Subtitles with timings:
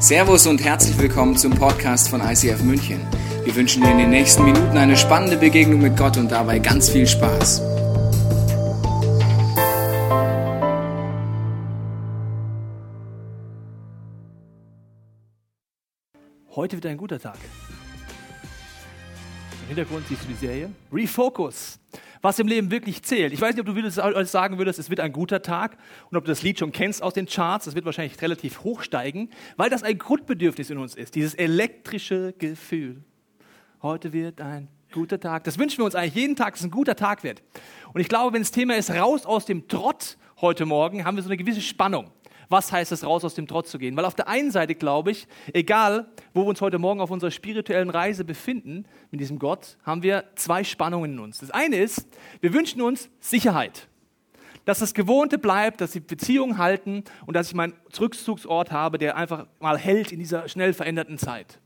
[0.00, 3.00] Servus und herzlich willkommen zum Podcast von ICF München.
[3.42, 6.88] Wir wünschen dir in den nächsten Minuten eine spannende Begegnung mit Gott und dabei ganz
[6.88, 7.60] viel Spaß.
[16.54, 17.38] Heute wird ein guter Tag.
[19.62, 20.70] Im Hintergrund siehst du die Serie.
[20.92, 21.80] Refocus.
[22.22, 23.32] Was im Leben wirklich zählt.
[23.32, 25.76] Ich weiß nicht, ob du sagen würdest, es wird ein guter Tag
[26.10, 27.66] und ob du das Lied schon kennst aus den Charts.
[27.66, 31.14] Das wird wahrscheinlich relativ hoch steigen, weil das ein Grundbedürfnis in uns ist.
[31.14, 33.02] Dieses elektrische Gefühl.
[33.82, 35.44] Heute wird ein guter Tag.
[35.44, 37.42] Das wünschen wir uns eigentlich jeden Tag, dass es ein guter Tag wird.
[37.92, 41.22] Und ich glaube, wenn das Thema ist, raus aus dem Trott heute Morgen, haben wir
[41.22, 42.10] so eine gewisse Spannung
[42.48, 43.96] was heißt es, raus aus dem Trott zu gehen.
[43.96, 47.30] Weil auf der einen Seite glaube ich, egal wo wir uns heute Morgen auf unserer
[47.30, 51.38] spirituellen Reise befinden mit diesem Gott, haben wir zwei Spannungen in uns.
[51.38, 52.06] Das eine ist,
[52.40, 53.88] wir wünschen uns Sicherheit.
[54.64, 59.16] Dass das Gewohnte bleibt, dass die Beziehungen halten und dass ich meinen Rückzugsort habe, der
[59.16, 61.58] einfach mal hält in dieser schnell veränderten Zeit.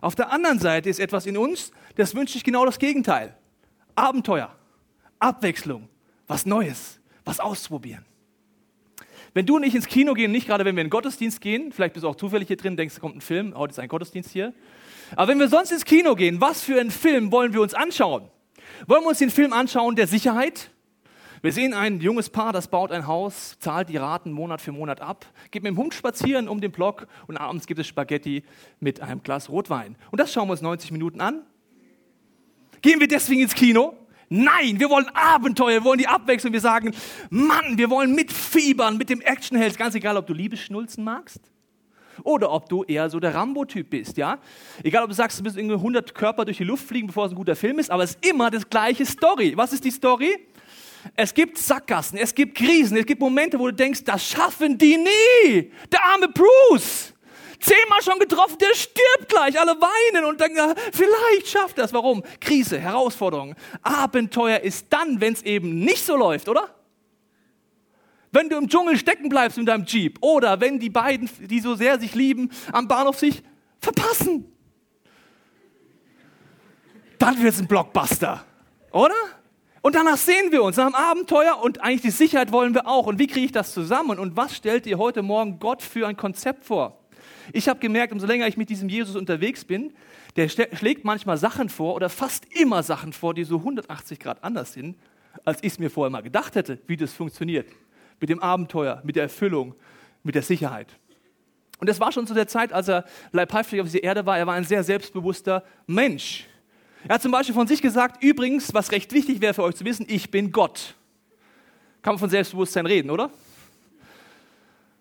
[0.00, 3.34] Auf der anderen Seite ist etwas in uns, das wünscht sich genau das Gegenteil.
[3.94, 4.54] Abenteuer,
[5.18, 5.88] Abwechslung,
[6.26, 8.04] was Neues, was ausprobieren.
[9.36, 11.92] Wenn du nicht ins Kino gehen, nicht gerade wenn wir in den Gottesdienst gehen, vielleicht
[11.92, 14.30] bist du auch zufällig hier drin, denkst, da kommt ein Film, heute ist ein Gottesdienst
[14.30, 14.54] hier.
[15.14, 18.30] Aber wenn wir sonst ins Kino gehen, was für einen Film wollen wir uns anschauen?
[18.86, 20.70] Wollen wir uns den Film anschauen der Sicherheit?
[21.42, 25.02] Wir sehen ein junges Paar, das baut ein Haus, zahlt die Raten Monat für Monat
[25.02, 28.42] ab, geht mit dem Hund spazieren um den Block und abends gibt es Spaghetti
[28.80, 29.96] mit einem Glas Rotwein.
[30.10, 31.42] Und das schauen wir uns 90 Minuten an.
[32.80, 33.98] Gehen wir deswegen ins Kino?
[34.28, 36.52] Nein, wir wollen Abenteuer, wir wollen die Abwechslung.
[36.52, 36.94] Wir sagen,
[37.30, 39.78] Mann, wir wollen mitfiebern mit dem Actionheld.
[39.78, 41.40] Ganz egal, ob du Liebesschnulzen magst
[42.22, 44.38] oder ob du eher so der Rambo-Typ bist, ja?
[44.82, 47.32] Egal, ob du sagst, du bist irgendwie 100 Körper durch die Luft fliegen, bevor es
[47.32, 49.52] ein guter Film ist, aber es ist immer das gleiche Story.
[49.56, 50.36] Was ist die Story?
[51.14, 54.96] Es gibt Sackgassen, es gibt Krisen, es gibt Momente, wo du denkst, das schaffen die
[54.96, 55.70] nie.
[55.92, 57.14] Der arme Bruce
[57.60, 60.52] zehnmal schon getroffen, der stirbt gleich, alle weinen und dann,
[60.92, 61.92] vielleicht schafft er es.
[61.92, 62.22] Warum?
[62.40, 63.54] Krise, Herausforderung.
[63.82, 66.74] Abenteuer ist dann, wenn es eben nicht so läuft, oder?
[68.32, 71.74] Wenn du im Dschungel stecken bleibst mit deinem Jeep oder wenn die beiden, die so
[71.74, 73.42] sehr sich lieben, am Bahnhof sich
[73.80, 74.52] verpassen.
[77.18, 78.44] Dann wird es ein Blockbuster,
[78.90, 79.14] oder?
[79.80, 83.06] Und danach sehen wir uns, nach dem Abenteuer und eigentlich die Sicherheit wollen wir auch.
[83.06, 84.18] Und wie kriege ich das zusammen?
[84.18, 87.05] Und was stellt dir heute Morgen Gott für ein Konzept vor?
[87.52, 89.92] Ich habe gemerkt, umso länger ich mit diesem Jesus unterwegs bin,
[90.36, 94.72] der schlägt manchmal Sachen vor oder fast immer Sachen vor, die so 180 Grad anders
[94.72, 94.96] sind,
[95.44, 97.68] als ich es mir vorher mal gedacht hätte, wie das funktioniert.
[98.20, 99.74] Mit dem Abenteuer, mit der Erfüllung,
[100.22, 100.96] mit der Sicherheit.
[101.78, 104.38] Und das war schon zu der Zeit, als er leibhaftig auf dieser Erde war.
[104.38, 106.46] Er war ein sehr selbstbewusster Mensch.
[107.06, 109.84] Er hat zum Beispiel von sich gesagt, übrigens, was recht wichtig wäre für euch zu
[109.84, 110.94] wissen, ich bin Gott.
[112.02, 113.30] Kann man von Selbstbewusstsein reden, oder?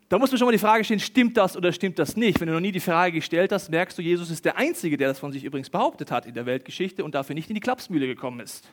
[0.07, 2.39] Da muss man schon mal die Frage stellen, stimmt das oder stimmt das nicht?
[2.39, 5.07] Wenn du noch nie die Frage gestellt hast, merkst du, Jesus ist der Einzige, der
[5.07, 8.05] das von sich übrigens behauptet hat in der Weltgeschichte und dafür nicht in die Klapsmühle
[8.05, 8.71] gekommen ist.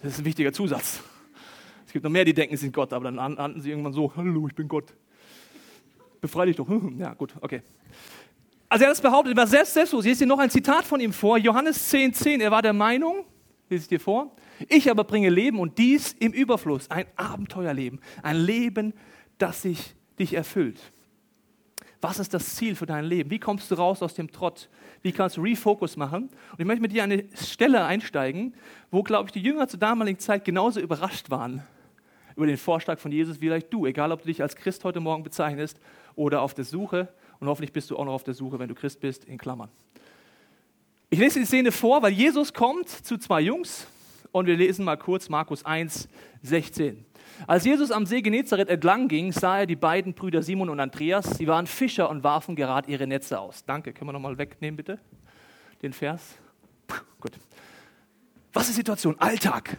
[0.00, 1.00] Das ist ein wichtiger Zusatz.
[1.86, 4.12] Es gibt noch mehr, die denken, sie sind Gott, aber dann landen sie irgendwann so,
[4.14, 4.94] hallo, ich bin Gott.
[6.20, 6.68] Befrei dich doch.
[6.98, 7.62] Ja, gut, okay.
[8.68, 10.04] Also er hat es behauptet, er war selbst selbstlos.
[10.04, 12.40] Hier ist hier noch ein Zitat von ihm vor, Johannes 10, 10.
[12.40, 13.24] Er war der Meinung,
[13.68, 14.34] lese ich dir vor,
[14.68, 18.92] ich aber bringe Leben und dies im Überfluss, ein Abenteuerleben, ein Leben,
[19.38, 20.80] das sich dich erfüllt.
[22.00, 23.30] Was ist das Ziel für dein Leben?
[23.30, 24.68] Wie kommst du raus aus dem Trott?
[25.02, 26.24] Wie kannst du Refocus machen?
[26.52, 28.54] Und ich möchte mit dir eine Stelle einsteigen,
[28.90, 31.62] wo, glaube ich, die Jünger zur damaligen Zeit genauso überrascht waren
[32.36, 35.00] über den Vorschlag von Jesus wie vielleicht du, egal ob du dich als Christ heute
[35.00, 35.80] Morgen bezeichnest
[36.14, 37.08] oder auf der Suche.
[37.40, 39.70] Und hoffentlich bist du auch noch auf der Suche, wenn du Christ bist, in Klammern.
[41.08, 43.86] Ich lese die Szene vor, weil Jesus kommt zu zwei Jungs
[44.32, 46.08] und wir lesen mal kurz Markus 1,
[46.42, 47.04] 16.
[47.46, 51.30] Als Jesus am See Genezareth entlang ging, sah er die beiden Brüder Simon und Andreas.
[51.36, 53.64] Sie waren Fischer und warfen gerade ihre Netze aus.
[53.64, 54.98] Danke, können wir nochmal wegnehmen, bitte?
[55.82, 56.36] Den Vers.
[57.20, 57.32] Gut.
[58.52, 59.16] Was ist Situation?
[59.18, 59.76] Alltag.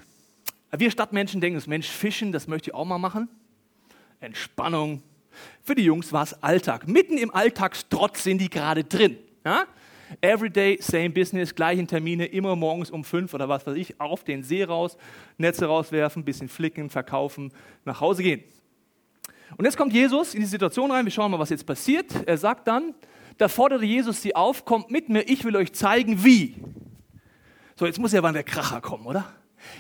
[0.71, 3.29] Wir Stadtmenschen denken, das Mensch fischen, das möchte ich auch mal machen.
[4.19, 5.01] Entspannung.
[5.63, 6.87] Für die Jungs war es Alltag.
[6.87, 9.17] Mitten im Alltagstrotz sind die gerade drin.
[9.45, 9.65] Ja?
[10.21, 14.43] Everyday, same business, gleichen Termine, immer morgens um fünf oder was weiß ich, auf den
[14.43, 14.97] See raus,
[15.37, 17.51] Netze rauswerfen, bisschen flicken, verkaufen,
[17.85, 18.43] nach Hause gehen.
[19.57, 22.11] Und jetzt kommt Jesus in die Situation rein, wir schauen mal, was jetzt passiert.
[22.25, 22.93] Er sagt dann,
[23.37, 26.55] da forderte Jesus sie auf, kommt mit mir, ich will euch zeigen, wie.
[27.75, 29.31] So, jetzt muss ja wann der Kracher kommen, oder?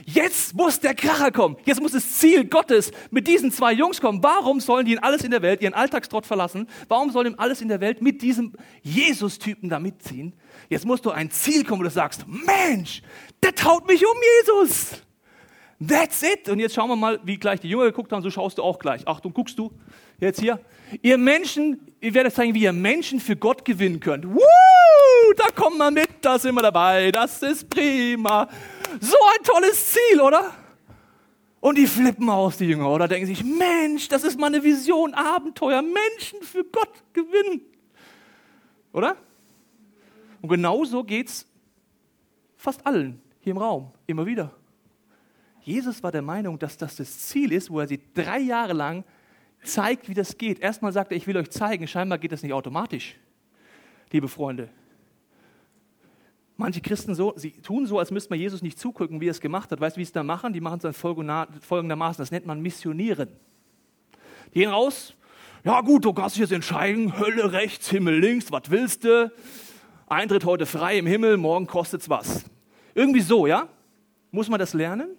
[0.05, 1.57] Jetzt muss der Kracher kommen.
[1.65, 4.23] Jetzt muss das Ziel Gottes mit diesen zwei Jungs kommen.
[4.23, 6.67] Warum sollen die in alles in der Welt, ihren Alltagstrott verlassen?
[6.87, 8.53] Warum sollen die alles in der Welt mit diesem
[8.83, 10.33] Jesus-Typen da mitziehen?
[10.69, 13.01] Jetzt musst du ein Ziel kommen, wo du sagst, Mensch,
[13.43, 15.03] der taut mich um, Jesus.
[15.85, 16.49] That's it.
[16.49, 18.79] Und jetzt schauen wir mal, wie gleich die Jünger geguckt haben, so schaust du auch
[18.79, 19.07] gleich.
[19.07, 19.71] Achtung, guckst du
[20.19, 20.59] jetzt hier.
[21.01, 24.25] Ihr Menschen, ich werde zeigen, wie ihr Menschen für Gott gewinnen könnt.
[24.27, 24.39] Woo,
[25.35, 28.47] da kommen wir mit, da sind wir dabei, das ist prima.
[28.99, 30.53] So ein tolles Ziel, oder?
[31.59, 35.81] Und die flippen aus, die Jünger, oder denken sich, Mensch, das ist meine Vision, Abenteuer,
[35.81, 37.61] Menschen für Gott gewinnen.
[38.93, 39.17] Oder?
[40.41, 41.47] Und genauso geht es
[42.55, 44.51] fast allen hier im Raum, immer wieder.
[45.61, 49.03] Jesus war der Meinung, dass das das Ziel ist, wo er sie drei Jahre lang
[49.63, 50.59] zeigt, wie das geht.
[50.59, 53.17] Erstmal sagt er, ich will euch zeigen, scheinbar geht das nicht automatisch,
[54.11, 54.69] liebe Freunde.
[56.59, 59.39] Manche Christen so, sie tun so, als müsste man Jesus nicht zugucken, wie er es
[59.39, 59.79] gemacht hat.
[59.79, 60.53] Weißt du, wie sie es da machen?
[60.53, 63.29] Die machen es dann folgendermaßen, das nennt man Missionieren.
[64.53, 65.13] Die gehen raus,
[65.63, 69.31] ja gut, du kannst dich jetzt entscheiden, Hölle rechts, Himmel links, was willst du?
[70.07, 72.45] Eintritt heute frei im Himmel, morgen kostet es was.
[72.95, 73.67] Irgendwie so, ja?
[74.31, 75.09] Muss man das lernen?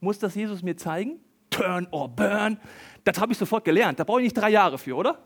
[0.00, 1.18] Muss das Jesus mir zeigen?
[1.50, 2.58] Turn or burn.
[3.04, 3.98] Das habe ich sofort gelernt.
[3.98, 5.18] Da brauche ich nicht drei Jahre für, oder?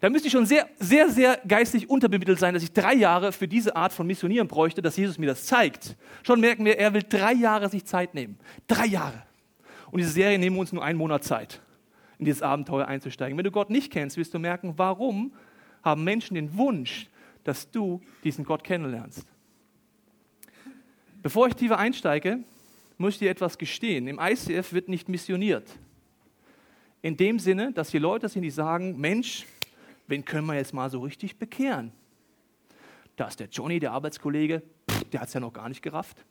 [0.00, 3.46] Da müsste ich schon sehr, sehr, sehr geistig unterbemittelt sein, dass ich drei Jahre für
[3.46, 5.94] diese Art von Missionieren bräuchte, dass Jesus mir das zeigt.
[6.22, 8.38] Schon merken wir, er will drei Jahre sich Zeit nehmen.
[8.66, 9.22] Drei Jahre.
[9.90, 11.60] Und diese Serie nehmen uns nur einen Monat Zeit,
[12.18, 13.36] in dieses Abenteuer einzusteigen.
[13.36, 15.32] Wenn du Gott nicht kennst, wirst du merken, warum
[15.82, 17.08] haben Menschen den Wunsch,
[17.44, 19.26] dass du diesen Gott kennenlernst.
[21.22, 22.38] Bevor ich tiefer einsteige,
[22.96, 24.06] muss ich dir etwas gestehen.
[24.06, 25.68] Im ICF wird nicht missioniert.
[27.02, 29.46] In dem Sinne, dass hier Leute sind, die sagen, Mensch,
[30.10, 31.92] wen können wir jetzt mal so richtig bekehren?
[33.16, 34.62] Da ist der Johnny, der Arbeitskollege,
[35.12, 36.24] der hat es ja noch gar nicht gerafft.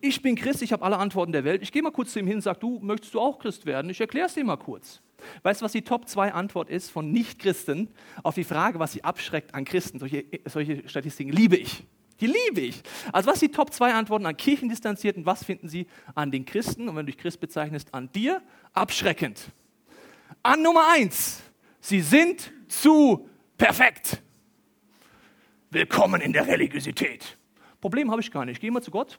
[0.00, 1.62] Ich bin Christ, ich habe alle Antworten der Welt.
[1.62, 3.90] Ich gehe mal kurz zu ihm hin und sage, du, möchtest du auch Christ werden?
[3.90, 5.00] Ich erkläre es dir mal kurz.
[5.42, 7.88] Weißt du, was die Top 2 Antwort ist von Nicht-Christen
[8.22, 9.98] auf die Frage, was sie abschreckt an Christen?
[9.98, 11.84] Solche, solche Statistiken liebe ich.
[12.20, 12.82] Die liebe ich.
[13.12, 15.26] Also was die Top 2 Antworten an Kirchendistanzierten?
[15.26, 16.88] Was finden sie an den Christen?
[16.88, 18.42] Und wenn du dich Christ bezeichnest, an dir?
[18.72, 19.50] Abschreckend.
[20.42, 21.42] An Nummer 1.
[21.80, 24.20] Sie sind zu perfekt.
[25.70, 27.38] Willkommen in der Religiosität.
[27.80, 28.56] Problem habe ich gar nicht.
[28.56, 29.18] Ich gehe mal zu Gott.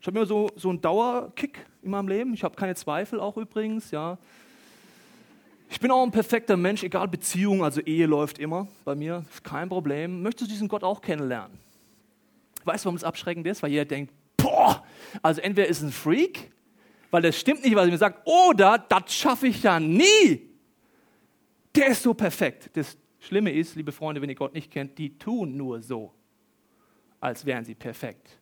[0.00, 2.32] Ich habe immer so, so einen Dauerkick in meinem Leben.
[2.32, 3.90] Ich habe keine Zweifel auch übrigens.
[3.90, 4.16] Ja.
[5.68, 9.68] Ich bin auch ein perfekter Mensch, egal Beziehung, also Ehe läuft immer bei mir, kein
[9.68, 10.22] Problem.
[10.22, 11.58] Möchtest du diesen Gott auch kennenlernen?
[12.64, 13.62] Weißt du, warum es abschreckend ist?
[13.62, 14.82] Weil jeder denkt, boah,
[15.20, 16.50] also entweder ist ein Freak,
[17.10, 20.53] weil das stimmt nicht, was er mir sagt, oder das schaffe ich ja nie.
[21.74, 22.70] Der ist so perfekt.
[22.74, 26.12] Das Schlimme ist, liebe Freunde, wenn ihr Gott nicht kennt, die tun nur so,
[27.20, 28.38] als wären sie perfekt.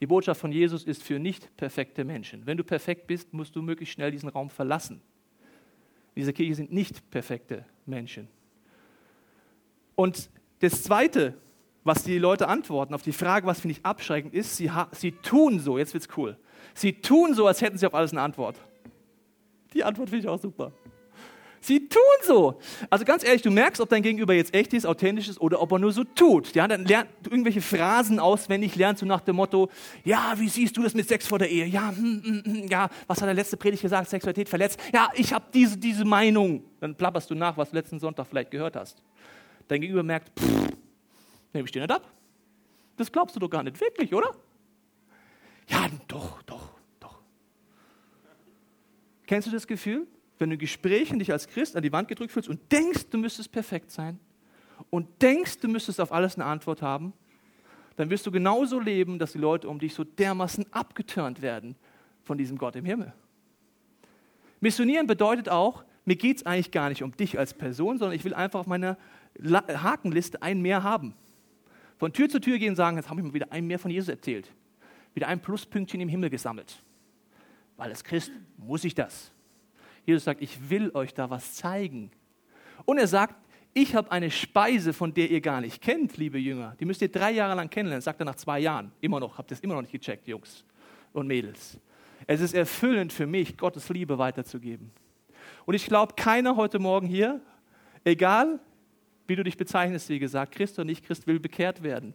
[0.00, 2.44] Die Botschaft von Jesus ist für nicht perfekte Menschen.
[2.44, 5.00] Wenn du perfekt bist, musst du möglichst schnell diesen Raum verlassen.
[6.16, 8.28] Diese Kirche sind nicht perfekte Menschen.
[9.94, 10.30] Und
[10.60, 11.34] das Zweite,
[11.84, 15.58] was die Leute antworten auf die Frage, was finde ich abschreckend ist, sie, sie tun
[15.58, 16.36] so, jetzt wird's cool,
[16.74, 18.56] sie tun so, als hätten sie auf alles eine Antwort.
[19.74, 20.72] Die Antwort finde ich auch super.
[21.62, 22.58] Sie tun so.
[22.90, 25.70] Also ganz ehrlich, du merkst, ob dein Gegenüber jetzt echt ist, authentisch ist oder ob
[25.70, 26.52] er nur so tut.
[26.56, 29.70] Ja, dann lernt du irgendwelche Phrasen auswendig, lernst du nach dem Motto,
[30.02, 31.64] ja, wie siehst du das mit Sex vor der Ehe?
[31.66, 34.10] Ja, hm, hm, hm, ja, was hat der letzte Predigt gesagt?
[34.10, 34.80] Sexualität verletzt.
[34.92, 36.64] Ja, ich habe diese, diese Meinung.
[36.80, 39.00] Dann plapperst du nach, was du letzten Sonntag vielleicht gehört hast.
[39.68, 40.68] Dein Gegenüber merkt, pff,
[41.52, 42.10] nehme ich dir nicht ab.
[42.96, 44.34] Das glaubst du doch gar nicht wirklich, oder?
[45.68, 47.20] Ja, doch, doch, doch.
[49.28, 50.08] Kennst du das Gefühl?
[50.42, 53.16] Wenn du in Gesprächen dich als Christ an die Wand gedrückt fühlst und denkst, du
[53.16, 54.18] müsstest perfekt sein
[54.90, 57.12] und denkst, du müsstest auf alles eine Antwort haben,
[57.96, 61.76] dann wirst du genauso leben, dass die Leute um dich so dermaßen abgeturnt werden
[62.24, 63.12] von diesem Gott im Himmel.
[64.60, 68.24] Missionieren bedeutet auch, mir geht es eigentlich gar nicht um dich als Person, sondern ich
[68.24, 68.98] will einfach auf meiner
[69.40, 71.14] Hakenliste ein mehr haben.
[71.98, 73.90] Von Tür zu Tür gehen und sagen, jetzt habe ich mal wieder ein mehr von
[73.92, 74.52] Jesus erzählt.
[75.14, 76.82] Wieder ein Pluspünktchen im Himmel gesammelt.
[77.76, 79.30] Weil als Christ muss ich das.
[80.04, 82.10] Jesus sagt, ich will euch da was zeigen.
[82.84, 83.36] Und er sagt,
[83.74, 86.76] ich habe eine Speise, von der ihr gar nicht kennt, liebe Jünger.
[86.78, 88.02] Die müsst ihr drei Jahre lang kennenlernen.
[88.02, 88.92] sagt er nach zwei Jahren.
[89.00, 90.64] Immer noch, habt ihr es immer noch nicht gecheckt, Jungs
[91.12, 91.78] und Mädels.
[92.26, 94.90] Es ist erfüllend für mich, Gottes Liebe weiterzugeben.
[95.64, 97.40] Und ich glaube, keiner heute Morgen hier,
[98.04, 98.60] egal
[99.26, 102.14] wie du dich bezeichnest, wie gesagt, Christ oder nicht Christ, will bekehrt werden.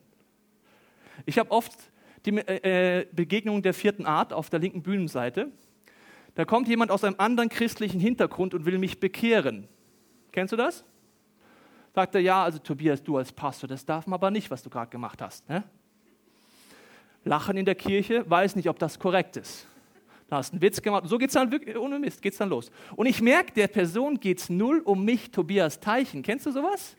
[1.25, 1.73] Ich habe oft
[2.25, 5.51] die äh, äh Begegnung der vierten Art auf der linken Bühnenseite.
[6.37, 9.67] Da kommt jemand aus einem anderen christlichen Hintergrund und will mich bekehren.
[10.31, 10.85] Kennst du das?
[11.95, 14.69] Sagt er, ja, also Tobias, du als Pastor, das darf man aber nicht, was du
[14.69, 15.49] gerade gemacht hast.
[15.49, 15.63] Ne?
[17.23, 19.65] Lachen in der Kirche, weiß nicht, ob das korrekt ist.
[20.29, 21.05] Da hast du einen Witz gemacht.
[21.07, 22.69] So geht es dann wirklich, ohne Mist, geht es dann los.
[22.95, 26.21] Und ich merke, der Person geht es null um mich, Tobias Teichen.
[26.21, 26.95] Kennst du sowas?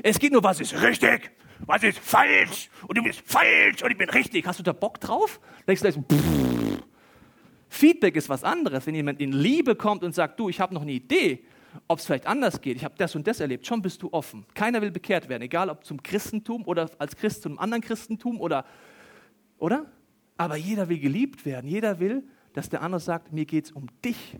[0.00, 1.32] Es geht nur, was ist richtig,
[1.66, 4.46] was ist falsch und du bist falsch und ich bin richtig.
[4.46, 5.40] Hast du da Bock drauf?
[5.66, 6.04] Da denkst du, so,
[7.76, 8.86] Feedback ist was anderes.
[8.86, 11.44] Wenn jemand in Liebe kommt und sagt, du, ich habe noch eine Idee
[11.88, 12.76] ob es vielleicht anders geht.
[12.76, 13.66] Ich habe das und das erlebt.
[13.66, 14.44] Schon bist du offen.
[14.54, 18.64] Keiner will bekehrt werden, egal ob zum Christentum oder als Christ zum anderen Christentum oder,
[19.58, 19.86] oder?
[20.36, 21.68] Aber jeder will geliebt werden.
[21.68, 24.36] Jeder will, dass der andere sagt, mir geht es um dich.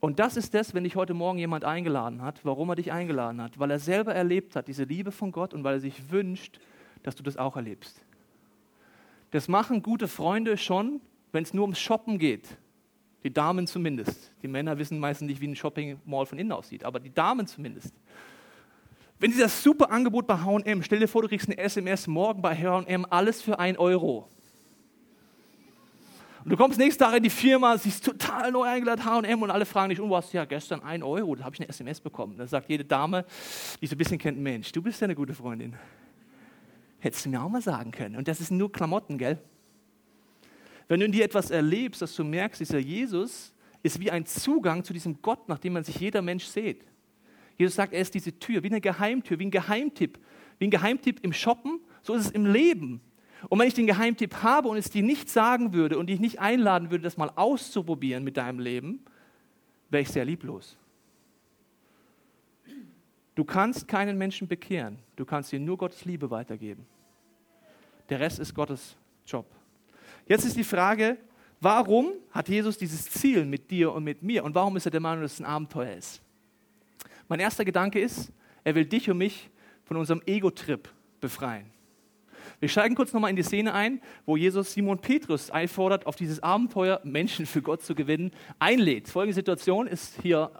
[0.00, 3.40] Und das ist das, wenn dich heute Morgen jemand eingeladen hat, warum er dich eingeladen
[3.42, 3.58] hat.
[3.58, 6.58] Weil er selber erlebt hat, diese Liebe von Gott und weil er sich wünscht,
[7.02, 8.02] dass du das auch erlebst.
[9.30, 11.00] Das machen gute Freunde schon,
[11.32, 12.48] wenn es nur ums Shoppen geht.
[13.22, 14.32] Die Damen zumindest.
[14.42, 17.94] Die Männer wissen meistens nicht, wie ein Shopping-Mall von innen aussieht, aber die Damen zumindest.
[19.18, 22.40] Wenn sie das super Angebot bei HM, stell dir vor, du kriegst eine SMS morgen
[22.40, 24.26] bei HM, alles für 1 Euro.
[26.42, 29.66] Und du kommst nächsten Tag in die Firma, siehst total neu eingeladen HM und alle
[29.66, 32.00] fragen dich, und oh, du hast ja gestern 1 Euro, da habe ich eine SMS
[32.00, 32.38] bekommen.
[32.38, 33.26] Dann sagt jede Dame,
[33.82, 35.76] die so ein bisschen kennt, Mensch, du bist ja eine gute Freundin.
[37.00, 38.16] Hättest du mir auch mal sagen können.
[38.16, 39.38] Und das ist nur Klamotten, gell?
[40.88, 44.84] Wenn du in dir etwas erlebst, dass du merkst, dieser Jesus ist wie ein Zugang
[44.84, 46.84] zu diesem Gott, nach dem man sich jeder Mensch sieht.
[47.56, 50.18] Jesus sagt, er ist diese Tür, wie eine Geheimtür, wie ein Geheimtipp.
[50.58, 53.00] Wie ein Geheimtipp im Shoppen, so ist es im Leben.
[53.48, 56.40] Und wenn ich den Geheimtipp habe und es dir nicht sagen würde und dich nicht
[56.40, 59.04] einladen würde, das mal auszuprobieren mit deinem Leben,
[59.88, 60.76] wäre ich sehr lieblos.
[63.34, 64.98] Du kannst keinen Menschen bekehren.
[65.16, 66.86] Du kannst dir nur Gottes Liebe weitergeben.
[68.08, 68.96] Der Rest ist Gottes
[69.26, 69.46] Job.
[70.26, 71.16] Jetzt ist die Frage,
[71.60, 75.00] warum hat Jesus dieses Ziel mit dir und mit mir und warum ist er der
[75.00, 76.20] Meinung, dass es ein Abenteuer ist?
[77.28, 78.32] Mein erster Gedanke ist,
[78.64, 79.50] er will dich und mich
[79.84, 80.88] von unserem Ego-Trip
[81.20, 81.70] befreien.
[82.60, 86.42] Wir steigen kurz nochmal in die Szene ein, wo Jesus Simon Petrus einfordert, auf dieses
[86.42, 89.08] Abenteuer, Menschen für Gott zu gewinnen, einlädt.
[89.08, 90.50] Folgende Situation ist hier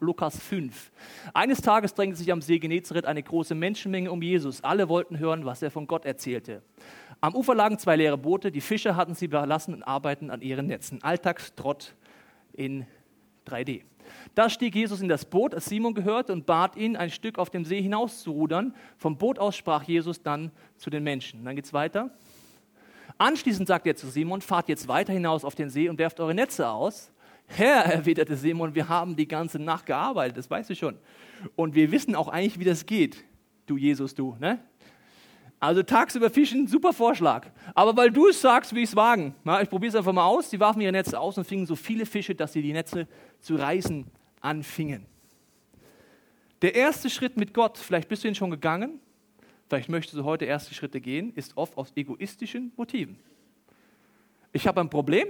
[0.00, 0.90] Lukas 5.
[1.34, 4.64] Eines Tages drängte sich am See Genezareth eine große Menschenmenge um Jesus.
[4.64, 6.62] Alle wollten hören, was er von Gott erzählte.
[7.20, 10.66] Am Ufer lagen zwei leere Boote, die Fischer hatten sie verlassen und arbeiten an ihren
[10.66, 11.02] Netzen.
[11.02, 11.94] Alltagstrott
[12.54, 12.86] in
[13.46, 13.82] 3D.
[14.34, 17.50] Da stieg Jesus in das Boot, als Simon gehörte, und bat ihn, ein Stück auf
[17.50, 18.74] dem See hinaus zu rudern.
[18.96, 21.44] Vom Boot aus sprach Jesus dann zu den Menschen.
[21.44, 22.10] Dann geht es weiter.
[23.18, 26.34] Anschließend sagt er zu Simon, fahrt jetzt weiter hinaus auf den See und werft eure
[26.34, 27.12] Netze aus.
[27.46, 30.96] Herr, erwiderte Simon, wir haben die ganze Nacht gearbeitet, das weißt du schon.
[31.56, 33.24] Und wir wissen auch eigentlich, wie das geht,
[33.66, 34.36] du Jesus, du.
[34.38, 34.60] Ne?
[35.60, 37.46] Also tagsüber fischen, super Vorschlag.
[37.74, 39.34] Aber weil du es sagst, will ich es wagen.
[39.44, 40.48] Na, ich probiere es einfach mal aus.
[40.48, 43.06] Sie warfen ihre Netze aus und fingen so viele Fische, dass sie die Netze
[43.40, 44.06] zu reißen
[44.40, 45.04] anfingen.
[46.62, 49.00] Der erste Schritt mit Gott, vielleicht bist du ihn schon gegangen,
[49.68, 53.18] vielleicht möchtest du heute erste Schritte gehen, ist oft aus egoistischen Motiven.
[54.52, 55.28] Ich habe ein Problem,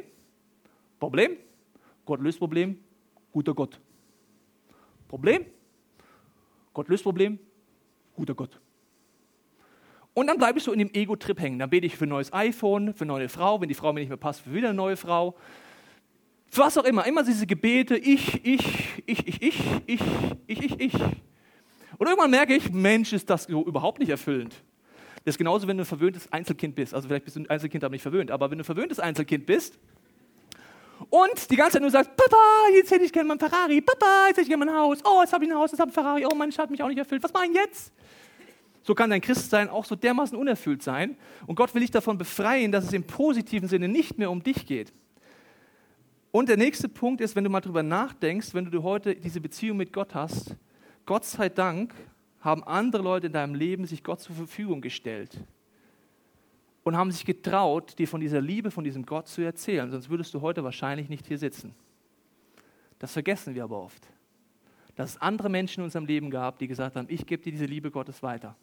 [0.99, 1.37] Problem,
[2.05, 2.79] Gott löst Problem,
[3.33, 3.81] guter Gott.
[5.09, 5.45] Problem,
[6.73, 7.39] Gott löst Problem,
[8.15, 8.61] guter Gott.
[10.14, 11.59] Und dann bleibe ich so in dem Ego-Trip hängen.
[11.59, 13.61] Dann bete ich für ein neues iPhone, für eine neue Frau.
[13.61, 15.37] Wenn die Frau mir nicht mehr passt, für wieder eine neue Frau.
[16.50, 17.07] Für was auch immer.
[17.07, 18.61] Immer diese Gebete, ich, ich,
[19.07, 20.00] ich, ich, ich, ich,
[20.47, 20.95] ich, ich, ich.
[20.95, 24.55] Und irgendwann merke ich, Mensch, ist das überhaupt nicht erfüllend.
[25.25, 26.95] Das ist genauso, wenn du ein verwöhntes Einzelkind bist.
[26.95, 28.31] Also vielleicht bist du ein Einzelkind, aber nicht verwöhnt.
[28.31, 29.79] Aber wenn du ein verwöhntes Einzelkind bist
[31.11, 32.37] und die ganze Zeit nur sagst, Papa,
[32.75, 33.81] jetzt hätte ich gerne mein Ferrari.
[33.81, 34.99] Papa, jetzt hätte ich gerne mein Haus.
[35.05, 36.26] Oh, jetzt habe ich ein Haus, jetzt habe ich ein Ferrari.
[36.26, 37.23] Oh, mein Schatz hat mich auch nicht erfüllt.
[37.23, 37.93] Was mache ich jetzt?
[38.83, 41.17] So kann dein Christsein auch so dermaßen unerfüllt sein.
[41.47, 44.67] Und Gott will dich davon befreien, dass es im positiven Sinne nicht mehr um dich
[44.67, 44.93] geht.
[46.33, 49.77] Und der nächste Punkt ist, wenn du mal drüber nachdenkst, wenn du heute diese Beziehung
[49.77, 50.57] mit Gott hast,
[51.05, 51.95] Gott sei Dank
[52.41, 55.37] haben andere Leute in deinem Leben sich Gott zur Verfügung gestellt
[56.85, 59.91] und haben sich getraut, dir von dieser Liebe, von diesem Gott zu erzählen.
[59.91, 61.75] Sonst würdest du heute wahrscheinlich nicht hier sitzen.
[62.99, 64.07] Das vergessen wir aber oft.
[64.95, 67.65] Dass es andere Menschen in unserem Leben gab, die gesagt haben, ich gebe dir diese
[67.67, 68.57] Liebe Gottes weiter.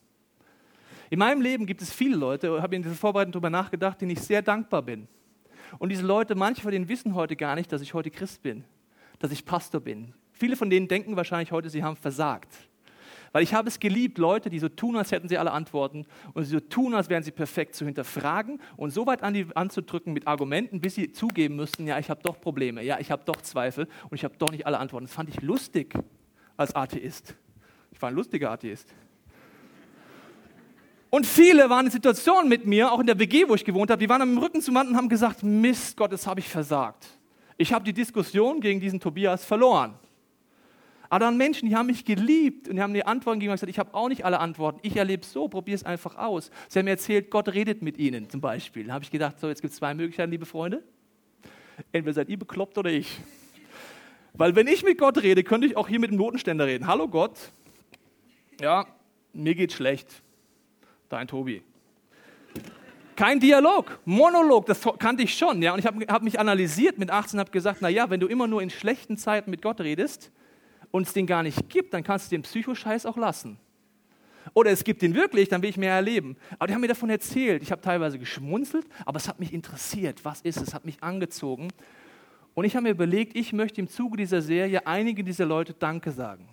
[1.10, 4.12] In meinem Leben gibt es viele Leute, ich habe in dieser Vorbereitung darüber nachgedacht, denen
[4.12, 5.08] ich sehr dankbar bin.
[5.80, 8.64] Und diese Leute, manche von denen wissen heute gar nicht, dass ich heute Christ bin,
[9.20, 10.14] dass ich Pastor bin.
[10.32, 12.54] Viele von denen denken wahrscheinlich heute, sie haben versagt.
[13.32, 16.44] Weil ich habe es geliebt, Leute, die so tun, als hätten sie alle Antworten und
[16.46, 20.28] so tun, als wären sie perfekt, zu hinterfragen und so weit an die, anzudrücken mit
[20.28, 23.88] Argumenten, bis sie zugeben müssten, ja, ich habe doch Probleme, ja, ich habe doch Zweifel
[24.10, 25.06] und ich habe doch nicht alle Antworten.
[25.06, 25.94] Das fand ich lustig
[26.56, 27.36] als Atheist.
[27.92, 28.94] Ich war ein lustiger Atheist.
[31.10, 34.00] Und viele waren in Situationen mit mir, auch in der WG, wo ich gewohnt habe,
[34.00, 37.08] die waren am Rücken zum Mann und haben gesagt, Mist, Gott, das habe ich versagt.
[37.58, 39.96] Ich habe die Diskussion gegen diesen Tobias verloren.
[41.10, 43.70] Aber dann Menschen, die haben mich geliebt und die haben mir Antworten gegeben und gesagt,
[43.70, 44.80] ich habe auch nicht alle Antworten.
[44.84, 46.52] Ich erlebe es so, probiere es einfach aus.
[46.68, 48.88] Sie haben mir erzählt, Gott redet mit ihnen zum Beispiel.
[48.88, 50.84] Da habe ich gedacht, so, jetzt gibt es zwei Möglichkeiten, liebe Freunde.
[51.94, 53.20] Entweder seid ihr bekloppt oder ich.
[54.34, 56.88] Weil wenn ich mit Gott rede, könnte ich auch hier mit dem Notenständer reden.
[56.88, 57.38] Hallo Gott.
[58.60, 58.86] Ja,
[59.32, 60.22] mir geht's schlecht.
[61.10, 61.62] Dein Tobi.
[63.16, 65.62] Kein Dialog, Monolog, das kannte ich schon.
[65.62, 65.74] Ja?
[65.74, 68.46] Und ich habe hab mich analysiert mit 18 und habe gesagt, naja, wenn du immer
[68.46, 70.32] nur in schlechten Zeiten mit Gott redest
[70.92, 73.58] und es den gar nicht gibt, dann kannst du den Psychoscheiß auch lassen.
[74.54, 76.38] Oder es gibt ihn wirklich, dann will ich mehr erleben.
[76.60, 77.64] Aber die haben mir davon erzählt.
[77.64, 80.24] Ich habe teilweise geschmunzelt, aber es hat mich interessiert.
[80.24, 80.70] Was ist es?
[80.70, 81.70] Es hat mich angezogen.
[82.54, 86.12] Und ich habe mir überlegt, ich möchte im Zuge dieser Serie einige dieser Leute Danke
[86.12, 86.48] sagen.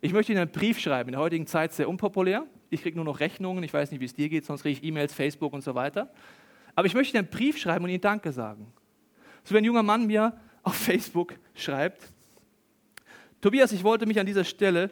[0.00, 1.08] Ich möchte ihnen einen Brief schreiben.
[1.08, 2.46] In der heutigen Zeit sehr unpopulär.
[2.70, 3.62] Ich kriege nur noch Rechnungen.
[3.64, 6.12] Ich weiß nicht, wie es dir geht, sonst kriege ich E-Mails, Facebook und so weiter.
[6.74, 8.72] Aber ich möchte ihnen einen Brief schreiben und ihnen Danke sagen.
[9.44, 12.12] So wie ein junger Mann mir auf Facebook schreibt,
[13.40, 14.90] Tobias, ich wollte mich an dieser Stelle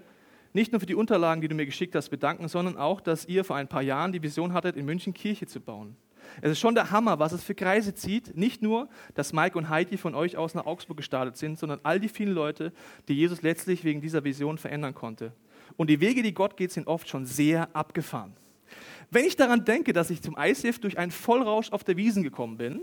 [0.53, 3.43] nicht nur für die Unterlagen, die du mir geschickt hast, bedanken, sondern auch, dass ihr
[3.43, 5.97] vor ein paar Jahren die Vision hattet, in München Kirche zu bauen.
[6.41, 8.37] Es ist schon der Hammer, was es für Kreise zieht.
[8.37, 12.01] Nicht nur, dass Mike und Heidi von euch aus nach Augsburg gestartet sind, sondern all
[12.01, 12.73] die vielen Leute,
[13.09, 15.33] die Jesus letztlich wegen dieser Vision verändern konnte.
[15.77, 18.33] Und die Wege, die Gott geht, sind oft schon sehr abgefahren.
[19.11, 22.57] Wenn ich daran denke, dass ich zum ICF durch einen Vollrausch auf der Wiesen gekommen
[22.57, 22.81] bin,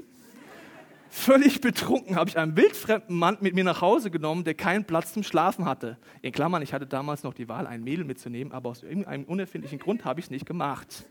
[1.13, 5.11] Völlig betrunken habe ich einen wildfremden Mann mit mir nach Hause genommen, der keinen Platz
[5.11, 5.97] zum Schlafen hatte.
[6.21, 9.77] In Klammern, ich hatte damals noch die Wahl, ein Mädel mitzunehmen, aber aus irgendeinem unerfindlichen
[9.77, 11.03] Grund habe ich es nicht gemacht.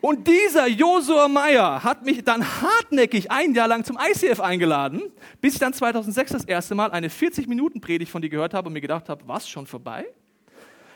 [0.00, 5.00] Und dieser Josua Meyer hat mich dann hartnäckig ein Jahr lang zum ICF eingeladen,
[5.40, 8.80] bis ich dann 2006 das erste Mal eine 40-Minuten-Predigt von dir gehört habe und mir
[8.80, 10.06] gedacht habe, was, schon vorbei?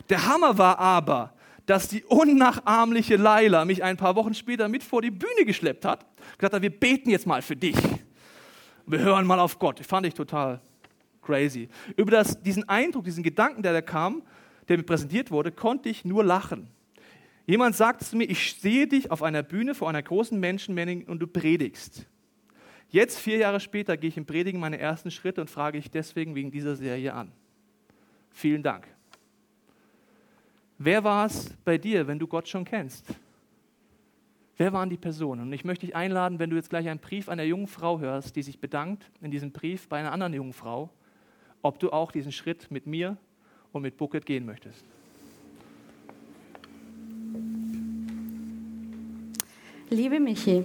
[0.08, 1.34] Der Hammer war aber,
[1.66, 6.06] dass die unnachahmliche Laila mich ein paar Wochen später mit vor die Bühne geschleppt hat.
[6.38, 7.76] Gesagt hat, wir beten jetzt mal für dich
[8.90, 9.80] wir hören mal auf Gott.
[9.80, 10.60] Fand ich total
[11.22, 11.68] crazy.
[11.96, 14.22] Über das, diesen Eindruck, diesen Gedanken, der da kam,
[14.68, 16.68] der mir präsentiert wurde, konnte ich nur lachen.
[17.46, 21.20] Jemand sagte zu mir, ich sehe dich auf einer Bühne vor einer großen Menschenmenge und
[21.20, 22.06] du predigst.
[22.90, 26.34] Jetzt, vier Jahre später, gehe ich im Predigen meine ersten Schritte und frage ich deswegen
[26.34, 27.32] wegen dieser Serie an.
[28.30, 28.86] Vielen Dank.
[30.80, 33.04] Wer war es bei dir, wenn du Gott schon kennst?
[34.56, 35.42] Wer waren die Personen?
[35.42, 38.36] Und ich möchte dich einladen, wenn du jetzt gleich einen Brief einer jungen Frau hörst,
[38.36, 40.90] die sich bedankt in diesem Brief bei einer anderen jungen Frau,
[41.62, 43.16] ob du auch diesen Schritt mit mir
[43.72, 44.84] und mit Bucket gehen möchtest.
[49.90, 50.64] Liebe Michi,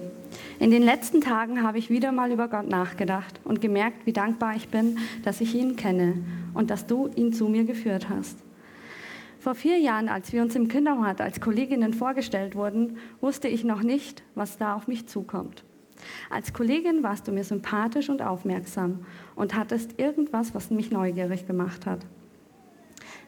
[0.59, 4.55] in den letzten Tagen habe ich wieder mal über Gott nachgedacht und gemerkt, wie dankbar
[4.55, 8.38] ich bin, dass ich ihn kenne und dass du ihn zu mir geführt hast.
[9.43, 13.84] Vor vier Jahren, als wir uns im Kinderhort als Kolleginnen vorgestellt wurden, wusste ich noch
[13.84, 15.65] nicht, was da auf mich zukommt.
[16.29, 21.86] Als Kollegin warst du mir sympathisch und aufmerksam und hattest irgendwas, was mich neugierig gemacht
[21.86, 22.06] hat.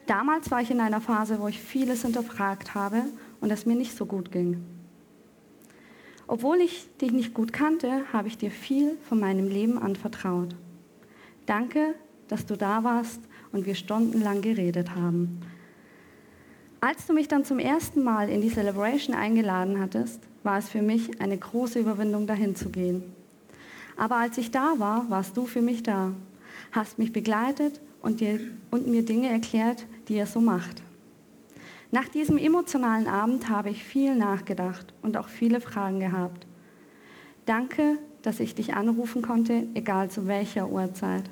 [0.06, 3.02] Damals war ich in einer Phase, wo ich vieles hinterfragt habe
[3.42, 4.64] und es mir nicht so gut ging.
[6.26, 10.56] Obwohl ich dich nicht gut kannte, habe ich dir viel von meinem Leben anvertraut.
[11.44, 11.94] Danke,
[12.28, 13.20] dass du da warst
[13.52, 15.42] und wir stundenlang geredet haben.
[16.80, 20.82] Als du mich dann zum ersten Mal in die Celebration eingeladen hattest, war es für
[20.82, 23.02] mich eine große Überwindung, dahin zu gehen.
[23.96, 26.12] Aber als ich da war, warst du für mich da,
[26.72, 28.38] hast mich begleitet und, dir,
[28.70, 30.82] und mir Dinge erklärt, die er so macht.
[31.90, 36.46] Nach diesem emotionalen Abend habe ich viel nachgedacht und auch viele Fragen gehabt.
[37.46, 41.24] Danke, dass ich dich anrufen konnte, egal zu welcher Uhrzeit.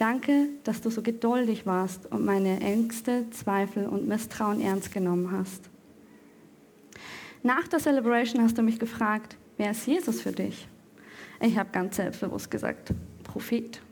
[0.00, 5.68] Danke, dass du so geduldig warst und meine Ängste, Zweifel und Misstrauen ernst genommen hast.
[7.42, 10.66] Nach der Celebration hast du mich gefragt, wer ist Jesus für dich?
[11.42, 13.82] Ich habe ganz selbstbewusst gesagt, Prophet.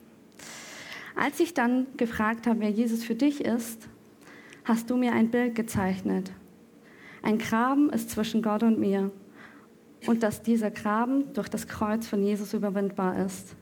[1.14, 3.86] Als ich dann gefragt habe, wer Jesus für dich ist,
[4.64, 6.32] hast du mir ein Bild gezeichnet.
[7.20, 9.10] Ein Graben ist zwischen Gott und mir
[10.06, 13.57] und dass dieser Graben durch das Kreuz von Jesus überwindbar ist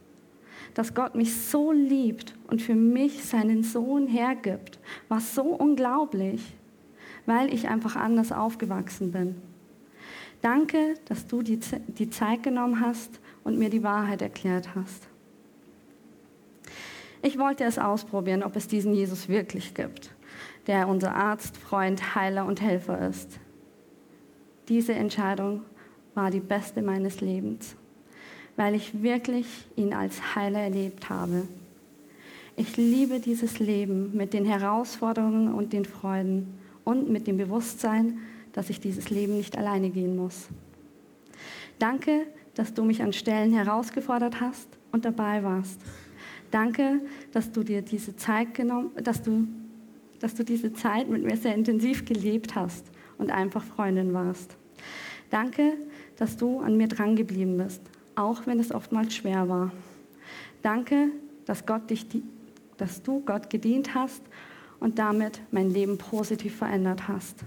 [0.77, 6.55] dass Gott mich so liebt und für mich seinen Sohn hergibt, war so unglaublich,
[7.25, 9.37] weil ich einfach anders aufgewachsen bin.
[10.43, 11.59] Danke, dass du die,
[11.99, 15.09] die Zeit genommen hast und mir die Wahrheit erklärt hast.
[17.23, 20.15] Ich wollte es ausprobieren, ob es diesen Jesus wirklich gibt,
[20.67, 23.41] der unser Arzt, Freund, Heiler und Helfer ist.
[24.69, 25.63] Diese Entscheidung
[26.13, 27.77] war die beste meines Lebens
[28.57, 31.47] weil ich wirklich ihn als Heiler erlebt habe.
[32.57, 38.19] Ich liebe dieses Leben mit den Herausforderungen und den Freuden und mit dem Bewusstsein,
[38.53, 40.49] dass ich dieses Leben nicht alleine gehen muss.
[41.79, 45.79] Danke, dass du mich an Stellen herausgefordert hast und dabei warst.
[46.51, 47.01] Danke,
[47.33, 49.47] dass du dir diese Zeit genommen, dass du,
[50.21, 52.87] dass du diese Zeit mit mir sehr intensiv gelebt hast
[53.19, 54.57] und einfach Freundin warst.
[55.29, 55.75] Danke,
[56.17, 57.83] dass du an mir dran geblieben bist,
[58.17, 59.73] auch wenn es oftmals schwer war.
[60.63, 61.11] Danke,
[61.45, 62.07] dass, Gott dich,
[62.77, 64.23] dass du Gott gedient hast
[64.81, 67.45] und damit mein Leben positiv verändert hast.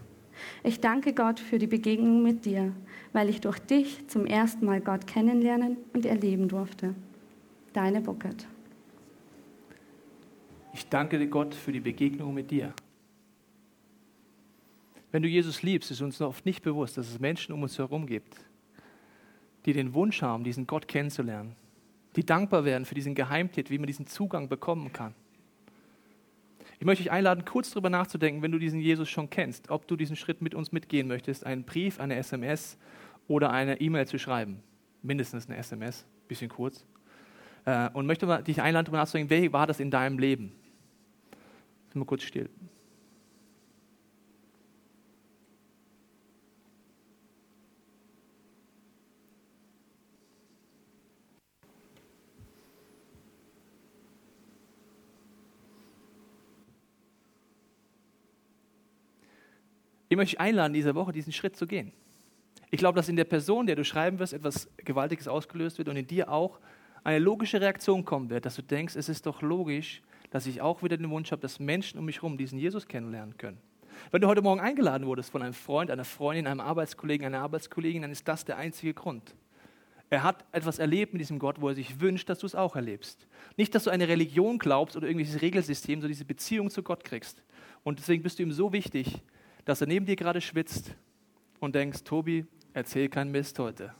[0.63, 2.71] Ich danke Gott für die Begegnung mit dir,
[3.11, 6.95] weil ich durch dich zum ersten Mal Gott kennenlernen und erleben durfte.
[7.73, 8.47] Deine Bucket.
[10.73, 12.73] Ich danke dir, Gott, für die Begegnung mit dir.
[15.11, 18.05] Wenn du Jesus liebst, ist uns oft nicht bewusst, dass es Menschen um uns herum
[18.05, 18.37] gibt,
[19.65, 21.55] die den Wunsch haben, diesen Gott kennenzulernen,
[22.15, 25.13] die dankbar werden für diesen Geheimtipp, wie man diesen Zugang bekommen kann.
[26.79, 29.97] Ich möchte dich einladen, kurz darüber nachzudenken, wenn du diesen Jesus schon kennst, ob du
[29.97, 32.77] diesen Schritt mit uns mitgehen möchtest, einen Brief, eine SMS
[33.27, 34.63] oder eine E-Mail zu schreiben.
[35.01, 36.85] Mindestens eine SMS, bisschen kurz.
[37.65, 40.53] Äh, und möchte dich einladen, darüber nachzudenken, wer war das in deinem Leben?
[41.91, 42.49] Sind wir kurz still.
[60.09, 61.93] Ich möchte dich einladen, diese Woche diesen Schritt zu gehen.
[62.71, 65.95] Ich glaube, dass in der Person, der du schreiben wirst, etwas Gewaltiges ausgelöst wird und
[65.95, 66.59] in dir auch
[67.03, 70.83] eine logische Reaktion kommen wird, dass du denkst, es ist doch logisch, dass ich auch
[70.83, 73.59] wieder den Wunsch habe, dass Menschen um mich herum diesen Jesus kennenlernen können.
[74.11, 78.01] Wenn du heute Morgen eingeladen wurdest von einem Freund, einer Freundin, einem Arbeitskollegen, einer Arbeitskollegin,
[78.01, 79.35] dann ist das der einzige Grund.
[80.09, 82.75] Er hat etwas erlebt mit diesem Gott, wo er sich wünscht, dass du es auch
[82.75, 83.27] erlebst.
[83.57, 87.43] Nicht, dass du eine Religion glaubst oder irgendwelches Regelsystem, sondern diese Beziehung zu Gott kriegst.
[87.83, 89.21] Und deswegen bist du ihm so wichtig,
[89.69, 90.95] dass er neben dir gerade schwitzt
[91.59, 93.93] und denkst, Tobi, erzähl keinen Mist heute.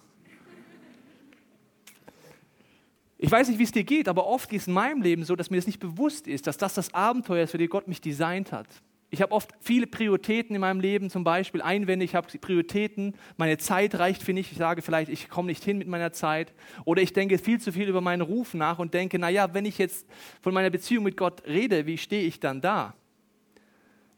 [3.20, 5.36] Ich weiß nicht, wie es dir geht, aber oft ist es in meinem Leben so,
[5.36, 8.02] dass mir das nicht bewusst ist, dass das das Abenteuer ist, für das Gott mich
[8.02, 8.66] designt hat.
[9.12, 13.60] Ich habe oft viele Prioritäten in meinem Leben, zum Beispiel Einwände, ich habe Prioritäten, meine
[13.60, 16.52] Zeit reicht für nicht, ich sage vielleicht, ich komme nicht hin mit meiner Zeit.
[16.86, 19.78] Oder ich denke viel zu viel über meinen Ruf nach und denke, naja, wenn ich
[19.78, 20.08] jetzt
[20.42, 22.96] von meiner Beziehung mit Gott rede, wie stehe ich dann da?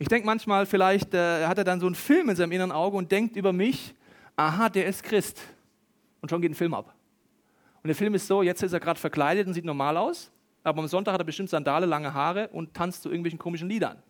[0.02, 2.98] Ich denke manchmal, vielleicht äh, hat er dann so einen Film in seinem inneren Auge
[2.98, 3.94] und denkt über mich,
[4.36, 5.40] aha, der ist Christ.
[6.22, 6.96] Und schon geht ein Film ab.
[7.84, 10.32] Und der Film ist so, jetzt ist er gerade verkleidet und sieht normal aus,
[10.64, 14.02] aber am Sonntag hat er bestimmt Sandale, lange Haare und tanzt zu irgendwelchen komischen Liedern.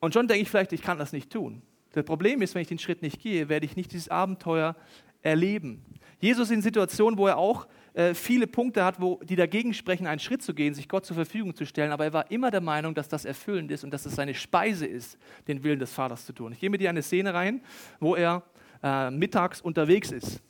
[0.00, 1.62] Und schon denke ich vielleicht, ich kann das nicht tun.
[1.92, 4.74] Das Problem ist, wenn ich den Schritt nicht gehe, werde ich nicht dieses Abenteuer
[5.22, 5.84] erleben.
[6.18, 10.18] Jesus in Situationen, wo er auch äh, viele Punkte hat, wo, die dagegen sprechen, einen
[10.18, 11.92] Schritt zu gehen, sich Gott zur Verfügung zu stellen.
[11.92, 14.86] Aber er war immer der Meinung, dass das erfüllend ist und dass es seine Speise
[14.86, 16.52] ist, den Willen des Vaters zu tun.
[16.52, 17.60] Ich gehe mit dir eine Szene rein,
[18.00, 18.42] wo er
[18.82, 20.42] äh, mittags unterwegs ist.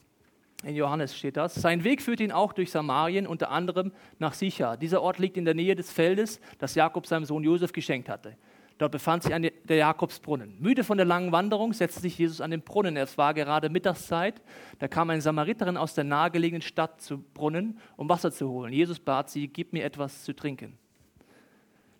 [0.64, 1.54] In Johannes steht das.
[1.54, 4.76] Sein Weg führt ihn auch durch Samarien, unter anderem nach Sicha.
[4.76, 8.36] Dieser Ort liegt in der Nähe des Feldes, das Jakob seinem Sohn Josef geschenkt hatte.
[8.82, 10.56] Dort befand sich der Jakobsbrunnen.
[10.58, 12.96] Müde von der langen Wanderung setzte sich Jesus an den Brunnen.
[12.96, 14.42] Es war gerade Mittagszeit.
[14.80, 18.72] Da kam eine Samariterin aus der nahegelegenen Stadt zu Brunnen, um Wasser zu holen.
[18.72, 20.76] Jesus bat sie, gib mir etwas zu trinken.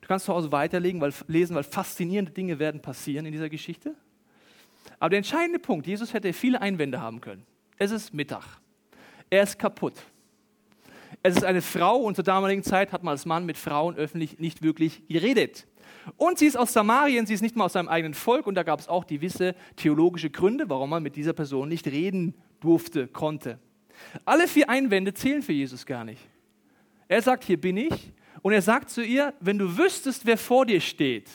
[0.01, 3.95] Du kannst zu Hause weiterlesen, weil, lesen, weil faszinierende Dinge werden passieren in dieser Geschichte.
[4.99, 7.47] Aber der entscheidende Punkt, Jesus hätte viele Einwände haben können.
[7.77, 8.59] Es ist Mittag.
[9.31, 9.95] Er ist kaputt.
[11.23, 14.41] Es ist eine Frau und zur damaligen Zeit hat man als Mann mit Frauen öffentlich
[14.41, 15.69] nicht wirklich geredet.
[16.17, 18.63] Und sie ist aus Samarien, sie ist nicht mal aus seinem eigenen Volk und da
[18.63, 23.59] gab es auch gewisse theologische Gründe, warum man mit dieser Person nicht reden durfte, konnte.
[24.25, 26.21] Alle vier Einwände zählen für Jesus gar nicht.
[27.09, 28.13] Er sagt, hier bin ich
[28.43, 31.29] und er sagt zu ihr, wenn du wüsstest, wer vor dir steht,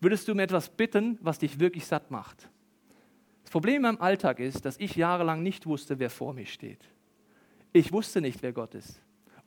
[0.00, 2.48] würdest du mir etwas bitten, was dich wirklich satt macht.
[3.42, 6.80] Das Problem in meinem Alltag ist, dass ich jahrelang nicht wusste, wer vor mir steht.
[7.72, 9.00] Ich wusste nicht, wer Gott ist.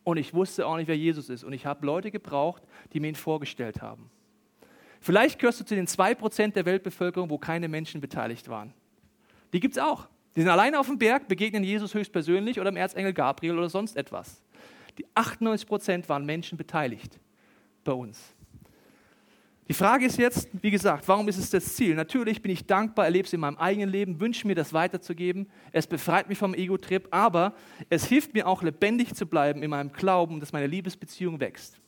[0.03, 1.43] Und ich wusste auch nicht, wer Jesus ist.
[1.43, 4.09] Und ich habe Leute gebraucht, die mir ihn vorgestellt haben.
[4.99, 8.73] Vielleicht gehörst du zu den 2% der Weltbevölkerung, wo keine Menschen beteiligt waren.
[9.51, 10.07] Die gibt es auch.
[10.35, 13.95] Die sind alleine auf dem Berg, begegnen Jesus höchstpersönlich oder dem Erzengel Gabriel oder sonst
[13.95, 14.41] etwas.
[14.97, 17.19] Die 98% waren Menschen beteiligt
[17.83, 18.33] bei uns.
[19.69, 21.95] Die Frage ist jetzt, wie gesagt, warum ist es das Ziel?
[21.95, 25.49] Natürlich bin ich dankbar, erlebe es in meinem eigenen Leben, wünsche mir das weiterzugeben.
[25.71, 27.53] Es befreit mich vom Ego-Trip, aber
[27.89, 31.79] es hilft mir auch lebendig zu bleiben in meinem Glauben, dass meine Liebesbeziehung wächst.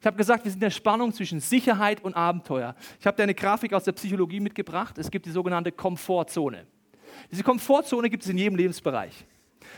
[0.00, 2.74] Ich habe gesagt, wir sind in der Spannung zwischen Sicherheit und Abenteuer.
[2.98, 4.98] Ich habe dir eine Grafik aus der Psychologie mitgebracht.
[4.98, 6.66] Es gibt die sogenannte Komfortzone.
[7.30, 9.24] Diese Komfortzone gibt es in jedem Lebensbereich.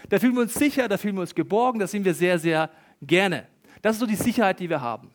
[0.08, 2.70] Da fühlen wir uns sicher, da fühlen wir uns geborgen, da sind wir sehr, sehr
[3.02, 3.46] gerne.
[3.82, 5.10] Das ist so die Sicherheit, die wir haben.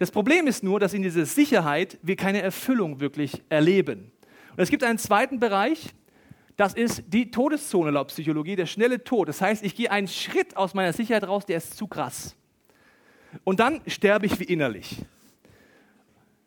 [0.00, 4.10] Das Problem ist nur, dass in dieser Sicherheit wir keine Erfüllung wirklich erleben.
[4.52, 5.90] Und es gibt einen zweiten Bereich,
[6.56, 9.28] das ist die Todeszone laut Psychologie, der schnelle Tod.
[9.28, 12.34] Das heißt, ich gehe einen Schritt aus meiner Sicherheit raus, der ist zu krass.
[13.44, 15.02] Und dann sterbe ich wie innerlich.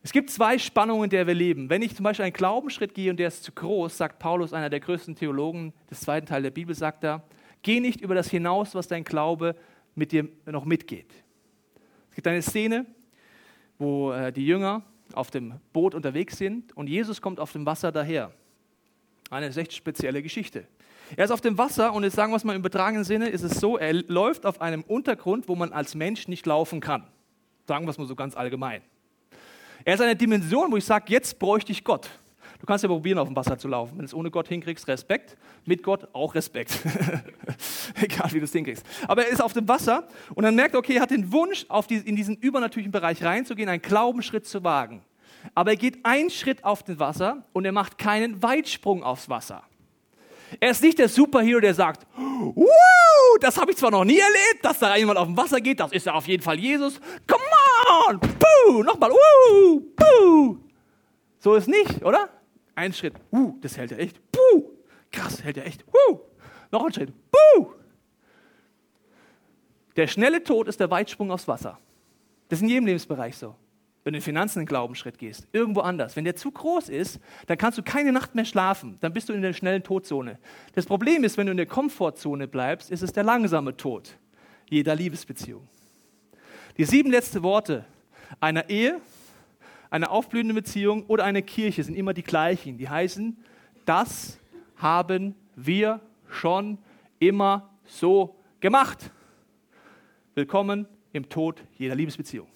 [0.02, 1.70] Es gibt zwei Spannungen, in der wir leben.
[1.70, 4.72] Wenn ich zum Beispiel einen Glaubensschritt gehe und der ist zu groß, sagt Paulus, einer
[4.72, 7.22] der größten Theologen des zweiten Teils der Bibel, sagt er,
[7.62, 9.56] geh nicht über das hinaus, was dein Glaube
[9.94, 11.14] mit dir noch mitgeht.
[12.10, 12.88] Es gibt eine Szene,
[13.84, 14.82] wo äh, die Jünger
[15.14, 18.32] auf dem Boot unterwegs sind und Jesus kommt auf dem Wasser daher.
[19.30, 20.66] Eine echt spezielle Geschichte.
[21.16, 23.44] Er ist auf dem Wasser und jetzt sagen wir es mal im übertragenen Sinne, ist
[23.44, 27.04] es so, er läuft auf einem Untergrund, wo man als Mensch nicht laufen kann.
[27.68, 28.82] Sagen wir es mal so ganz allgemein.
[29.86, 32.10] Er ist eine Dimension, wo ich sage, jetzt bräuchte ich Gott.
[32.64, 33.92] Du kannst ja probieren, auf dem Wasser zu laufen.
[33.98, 35.36] Wenn du es ohne Gott hinkriegst, Respekt.
[35.66, 36.80] Mit Gott auch Respekt.
[38.02, 38.86] Egal, wie du es hinkriegst.
[39.06, 41.66] Aber er ist auf dem Wasser und dann merkt er, okay, er hat den Wunsch,
[41.90, 45.02] die, in diesen übernatürlichen Bereich reinzugehen, einen Glaubenschritt zu wagen.
[45.54, 49.64] Aber er geht einen Schritt auf das Wasser und er macht keinen Weitsprung aufs Wasser.
[50.62, 52.66] Er ist nicht der Superhero, der sagt, Woo,
[53.42, 55.92] das habe ich zwar noch nie erlebt, dass da jemand auf dem Wasser geht, das
[55.92, 57.02] ist ja auf jeden Fall Jesus.
[57.28, 57.44] Come
[58.08, 60.58] on, Puh, nochmal, Woo, Puh.
[61.40, 62.30] So ist nicht, oder?
[62.76, 64.20] Ein Schritt, uh, das hält er echt.
[64.32, 64.72] Puh,
[65.12, 65.84] krass, hält er echt.
[65.88, 66.20] Uh,
[66.72, 67.74] noch ein Schritt, puh.
[69.96, 71.78] Der schnelle Tod ist der Weitsprung aufs Wasser.
[72.50, 73.56] Das ist in jedem Lebensbereich so.
[74.04, 76.16] Wenn du in Finanzen einen Glaubensschritt gehst, irgendwo anders.
[76.16, 78.98] Wenn der zu groß ist, dann kannst du keine Nacht mehr schlafen.
[79.00, 80.40] Dann bist du in der schnellen Todzone.
[80.74, 84.18] Das Problem ist, wenn du in der Komfortzone bleibst, ist es der langsame Tod
[84.70, 85.68] jeder Liebesbeziehung.
[86.78, 87.86] Die sieben letzten Worte
[88.40, 89.00] einer Ehe
[89.94, 92.80] eine aufblühende Beziehung oder eine Kirche sind immer die gleichen.
[92.80, 93.38] Die heißen,
[93.86, 94.40] das
[94.76, 96.00] haben wir
[96.32, 96.80] schon
[97.20, 99.12] immer so gemacht.
[100.34, 102.48] Willkommen im Tod jeder Liebesbeziehung.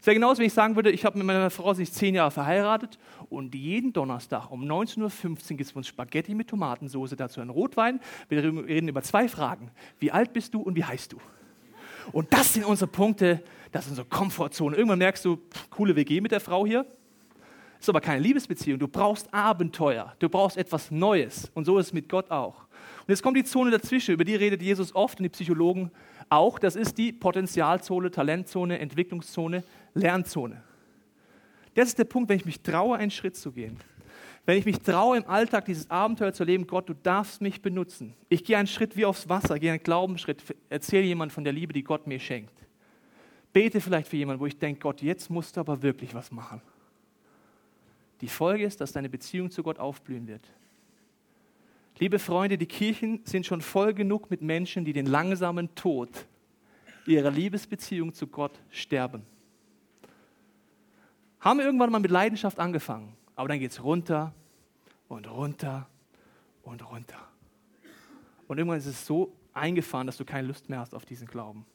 [0.00, 2.30] Es wäre genauso, wenn ich sagen würde, ich habe mit meiner Frau sich zehn Jahre
[2.30, 2.98] verheiratet
[3.28, 8.00] und jeden Donnerstag um 19.15 Uhr gibt es uns Spaghetti mit Tomatensauce, dazu ein Rotwein.
[8.30, 9.70] Wir reden über zwei Fragen.
[9.98, 11.18] Wie alt bist du und wie heißt du?
[12.12, 13.42] Und das sind unsere Punkte,
[13.74, 14.76] das ist unsere Komfortzone.
[14.76, 16.86] Irgendwann merkst du, pff, coole WG mit der Frau hier.
[17.80, 18.78] Ist aber keine Liebesbeziehung.
[18.78, 20.14] Du brauchst Abenteuer.
[20.20, 21.50] Du brauchst etwas Neues.
[21.54, 22.54] Und so ist es mit Gott auch.
[22.60, 25.90] Und jetzt kommt die Zone dazwischen, über die redet Jesus oft und die Psychologen
[26.28, 26.60] auch.
[26.60, 30.62] Das ist die Potenzialzone, Talentzone, Entwicklungszone, Lernzone.
[31.74, 33.76] Das ist der Punkt, wenn ich mich traue, einen Schritt zu gehen.
[34.46, 38.14] Wenn ich mich traue, im Alltag dieses Abenteuer zu leben, Gott, du darfst mich benutzen.
[38.28, 41.72] Ich gehe einen Schritt wie aufs Wasser, gehe einen Glaubensschritt, erzähle jemand von der Liebe,
[41.72, 42.63] die Gott mir schenkt.
[43.54, 46.60] Bete vielleicht für jemanden, wo ich denke, Gott, jetzt musst du aber wirklich was machen.
[48.20, 50.46] Die Folge ist, dass deine Beziehung zu Gott aufblühen wird.
[51.98, 56.26] Liebe Freunde, die Kirchen sind schon voll genug mit Menschen, die den langsamen Tod
[57.06, 59.22] ihrer Liebesbeziehung zu Gott sterben.
[61.40, 64.32] Haben irgendwann mal mit Leidenschaft angefangen aber dann geht es runter
[65.08, 65.88] und runter
[66.62, 67.18] und runter.
[68.46, 71.66] Und irgendwann ist es so eingefahren, dass du keine Lust mehr hast auf diesen Glauben.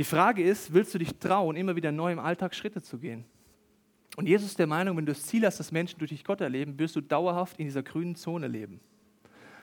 [0.00, 3.26] Die Frage ist, willst du dich trauen, immer wieder neu im Alltag Schritte zu gehen?
[4.16, 6.40] Und Jesus ist der Meinung, wenn du das Ziel hast, dass Menschen durch dich Gott
[6.40, 8.80] erleben, wirst du dauerhaft in dieser grünen Zone leben.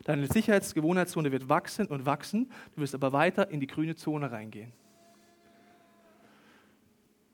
[0.04, 4.73] Deine Sicherheitsgewohnheitszone wird wachsen und wachsen, du wirst aber weiter in die grüne Zone reingehen.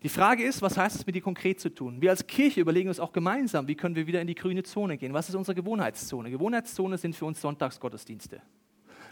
[0.01, 2.01] Die Frage ist, was heißt es mit dir konkret zu tun?
[2.01, 4.97] Wir als Kirche überlegen uns auch gemeinsam, wie können wir wieder in die grüne Zone
[4.97, 5.11] gehen?
[5.11, 6.31] Was ist unsere Gewohnheitszone?
[6.31, 8.41] Gewohnheitszone sind für uns Sonntagsgottesdienste.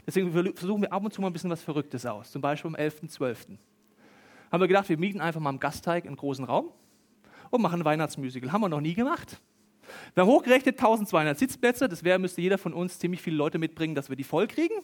[0.07, 2.31] Deswegen versuchen wir ab und zu mal ein bisschen was Verrücktes aus.
[2.31, 3.57] Zum Beispiel am 11.12.
[4.51, 6.71] Haben wir gedacht, wir mieten einfach mal im Gasteig einen großen Raum
[7.49, 8.51] und machen ein Weihnachtsmusical.
[8.51, 9.41] Haben wir noch nie gemacht.
[10.13, 11.87] Wir haben hochgerechnet 1200 Sitzplätze.
[11.87, 14.75] Das wäre, müsste jeder von uns ziemlich viele Leute mitbringen, dass wir die voll kriegen.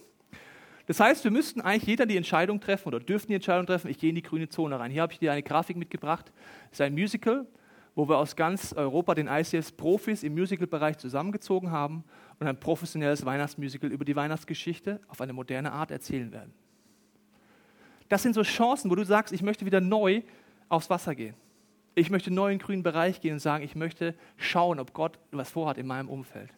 [0.86, 3.98] Das heißt, wir müssten eigentlich jeder die Entscheidung treffen oder dürften die Entscheidung treffen, ich
[3.98, 4.90] gehe in die grüne Zone rein.
[4.90, 6.32] Hier habe ich dir eine Grafik mitgebracht.
[6.70, 7.46] Das ist ein Musical,
[7.94, 12.04] wo wir aus ganz Europa den ICS-Profis im Musical-Bereich zusammengezogen haben
[12.40, 16.54] und ein professionelles Weihnachtsmusical über die Weihnachtsgeschichte auf eine moderne Art erzählen werden.
[18.08, 20.22] Das sind so Chancen, wo du sagst, ich möchte wieder neu
[20.68, 21.34] aufs Wasser gehen.
[21.94, 25.18] Ich möchte neu in den grünen Bereich gehen und sagen, ich möchte schauen, ob Gott
[25.32, 26.50] was vorhat in meinem Umfeld.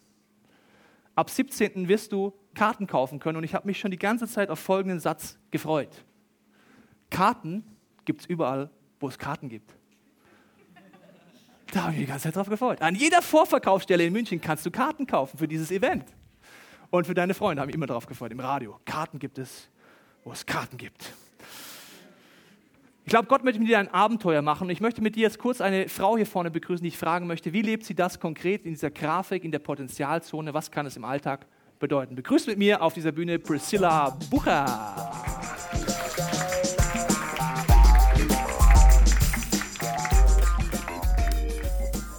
[1.15, 1.87] Ab 17.
[1.87, 4.99] wirst du Karten kaufen können und ich habe mich schon die ganze Zeit auf folgenden
[4.99, 6.05] Satz gefreut.
[7.09, 7.63] Karten
[8.05, 9.75] gibt es überall, wo es Karten gibt.
[11.71, 12.81] Da habe ich mich die ganze Zeit drauf gefreut.
[12.81, 16.05] An jeder Vorverkaufsstelle in München kannst du Karten kaufen für dieses Event.
[16.89, 18.79] Und für deine Freunde habe ich immer drauf gefreut, im Radio.
[18.85, 19.69] Karten gibt es,
[20.25, 21.13] wo es Karten gibt.
[23.11, 24.67] Ich glaube, Gott möchte mit dir ein Abenteuer machen.
[24.67, 27.27] Und ich möchte mit dir jetzt kurz eine Frau hier vorne begrüßen, die ich fragen
[27.27, 30.53] möchte, wie lebt sie das konkret in dieser Grafik, in der Potenzialzone?
[30.53, 31.45] Was kann es im Alltag
[31.77, 32.15] bedeuten?
[32.15, 34.65] Begrüßt mit mir auf dieser Bühne Priscilla Bucher.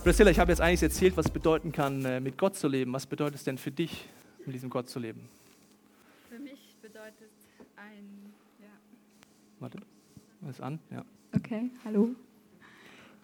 [0.04, 2.92] Priscilla, ich habe jetzt eigentlich erzählt, was bedeuten kann, äh, mit Gott zu leben.
[2.92, 4.10] Was bedeutet es denn für dich,
[4.44, 5.26] mit diesem Gott zu leben?
[6.28, 7.30] Für mich bedeutet
[7.76, 8.34] ein.
[8.60, 8.68] Ja.
[9.58, 9.78] Warte.
[10.48, 10.80] Ist an?
[10.90, 11.04] Ja.
[11.34, 12.10] Okay, hallo.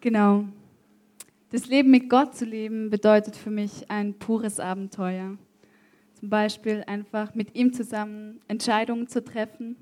[0.01, 0.45] Genau.
[1.51, 5.37] Das Leben mit Gott zu leben bedeutet für mich ein pures Abenteuer.
[6.13, 9.75] Zum Beispiel einfach mit ihm zusammen Entscheidungen zu treffen,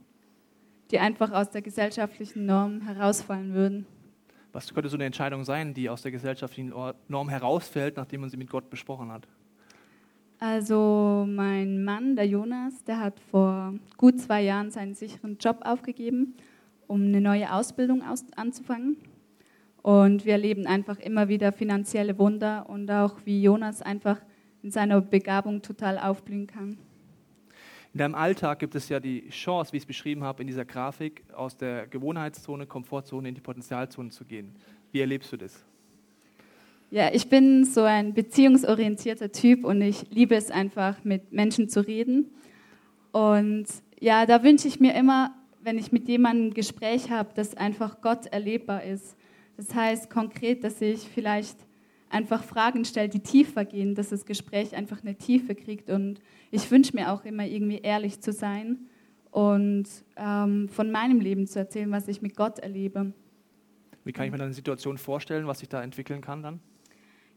[0.91, 3.85] die einfach aus der gesellschaftlichen Norm herausfallen würden.
[4.53, 6.73] Was könnte so eine Entscheidung sein, die aus der gesellschaftlichen
[7.07, 9.27] Norm herausfällt, nachdem man sie mit Gott besprochen hat?
[10.39, 16.35] Also mein Mann, der Jonas, der hat vor gut zwei Jahren seinen sicheren Job aufgegeben,
[16.87, 18.97] um eine neue Ausbildung aus anzufangen.
[19.81, 24.19] Und wir erleben einfach immer wieder finanzielle Wunder und auch wie Jonas einfach
[24.63, 26.77] in seiner Begabung total aufblühen kann.
[27.93, 30.65] In deinem Alltag gibt es ja die Chance, wie ich es beschrieben habe, in dieser
[30.65, 34.53] Grafik aus der Gewohnheitszone, Komfortzone in die Potenzialzone zu gehen.
[34.91, 35.65] Wie erlebst du das?
[36.89, 41.85] Ja, ich bin so ein beziehungsorientierter Typ und ich liebe es einfach, mit Menschen zu
[41.85, 42.31] reden.
[43.11, 43.65] Und
[43.99, 45.33] ja, da wünsche ich mir immer,
[45.67, 49.17] wenn ich mit jemandem ein Gespräch habe, dass einfach Gott erlebbar ist.
[49.57, 51.57] Das heißt konkret, dass ich vielleicht
[52.09, 55.89] einfach Fragen stelle, die tiefer gehen, dass das Gespräch einfach eine Tiefe kriegt.
[55.89, 58.87] Und ich wünsche mir auch immer irgendwie ehrlich zu sein
[59.29, 63.11] und ähm, von meinem Leben zu erzählen, was ich mit Gott erlebe.
[64.05, 66.61] Wie kann ich mir dann eine Situation vorstellen, was sich da entwickeln kann dann?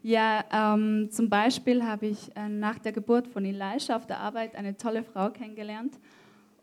[0.02, 4.54] Ja, ähm, zum Beispiel habe ich äh, nach der Geburt von Elisha auf der Arbeit
[4.54, 5.98] eine tolle Frau kennengelernt.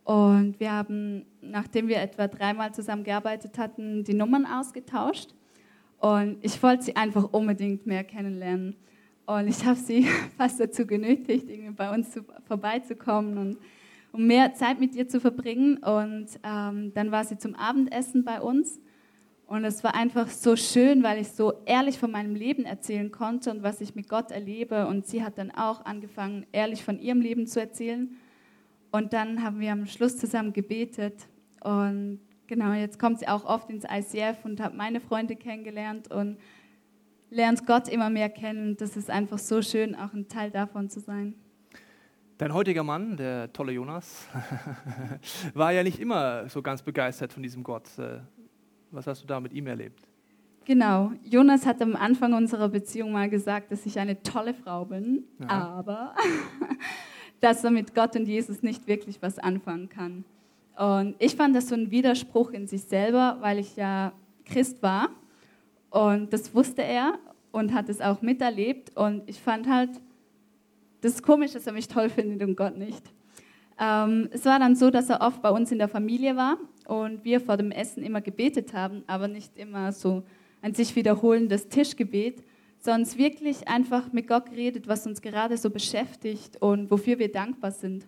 [0.07, 5.35] Und wir haben, nachdem wir etwa dreimal zusammen gearbeitet hatten, die Nummern ausgetauscht.
[5.99, 8.77] Und ich wollte sie einfach unbedingt mehr kennenlernen.
[9.25, 13.57] Und ich habe sie fast dazu genötigt, irgendwie bei uns zu, vorbeizukommen und
[14.13, 15.75] um mehr Zeit mit ihr zu verbringen.
[15.79, 18.79] Und ähm, dann war sie zum Abendessen bei uns.
[19.45, 23.51] Und es war einfach so schön, weil ich so ehrlich von meinem Leben erzählen konnte
[23.51, 24.87] und was ich mit Gott erlebe.
[24.87, 28.17] Und sie hat dann auch angefangen, ehrlich von ihrem Leben zu erzählen.
[28.91, 31.27] Und dann haben wir am Schluss zusammen gebetet.
[31.61, 36.37] Und genau, jetzt kommt sie auch oft ins ICF und hat meine Freunde kennengelernt und
[37.29, 38.77] lernt Gott immer mehr kennen.
[38.77, 41.33] Das ist einfach so schön, auch ein Teil davon zu sein.
[42.37, 44.27] Dein heutiger Mann, der tolle Jonas,
[45.55, 47.97] war ja nicht immer so ganz begeistert von diesem Gott.
[47.97, 48.19] Äh,
[48.91, 50.07] was hast du da mit ihm erlebt?
[50.65, 51.13] Genau.
[51.23, 55.47] Jonas hat am Anfang unserer Beziehung mal gesagt, dass ich eine tolle Frau bin, ja.
[55.47, 56.13] aber
[57.39, 60.23] dass er mit Gott und Jesus nicht wirklich was anfangen kann.
[60.77, 64.13] Und ich fand das so ein Widerspruch in sich selber, weil ich ja
[64.45, 65.09] Christ war
[65.89, 67.17] und das wusste er
[67.51, 68.95] und hat es auch miterlebt.
[68.95, 69.89] Und ich fand halt,
[71.01, 73.01] das ist komisch, dass er mich toll findet und Gott nicht.
[73.79, 77.23] Ähm, es war dann so, dass er oft bei uns in der Familie war und
[77.23, 80.23] wir vor dem Essen immer gebetet haben, aber nicht immer so
[80.61, 82.43] ein sich wiederholendes Tischgebet,
[82.87, 87.71] sondern wirklich einfach mit Gott geredet, was uns gerade so beschäftigt und wofür wir dankbar
[87.71, 88.07] sind.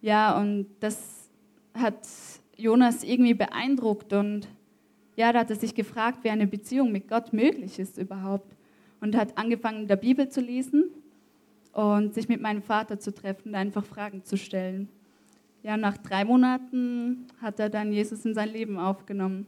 [0.00, 1.28] Ja, und das
[1.74, 1.98] hat
[2.56, 4.48] Jonas irgendwie beeindruckt und
[5.16, 8.56] ja, da hat er sich gefragt, wie eine Beziehung mit Gott möglich ist überhaupt
[9.02, 10.84] und hat angefangen, in der Bibel zu lesen
[11.74, 14.88] und sich mit meinem Vater zu treffen, einfach Fragen zu stellen.
[15.62, 19.46] Ja, nach drei Monaten hat er dann Jesus in sein Leben aufgenommen.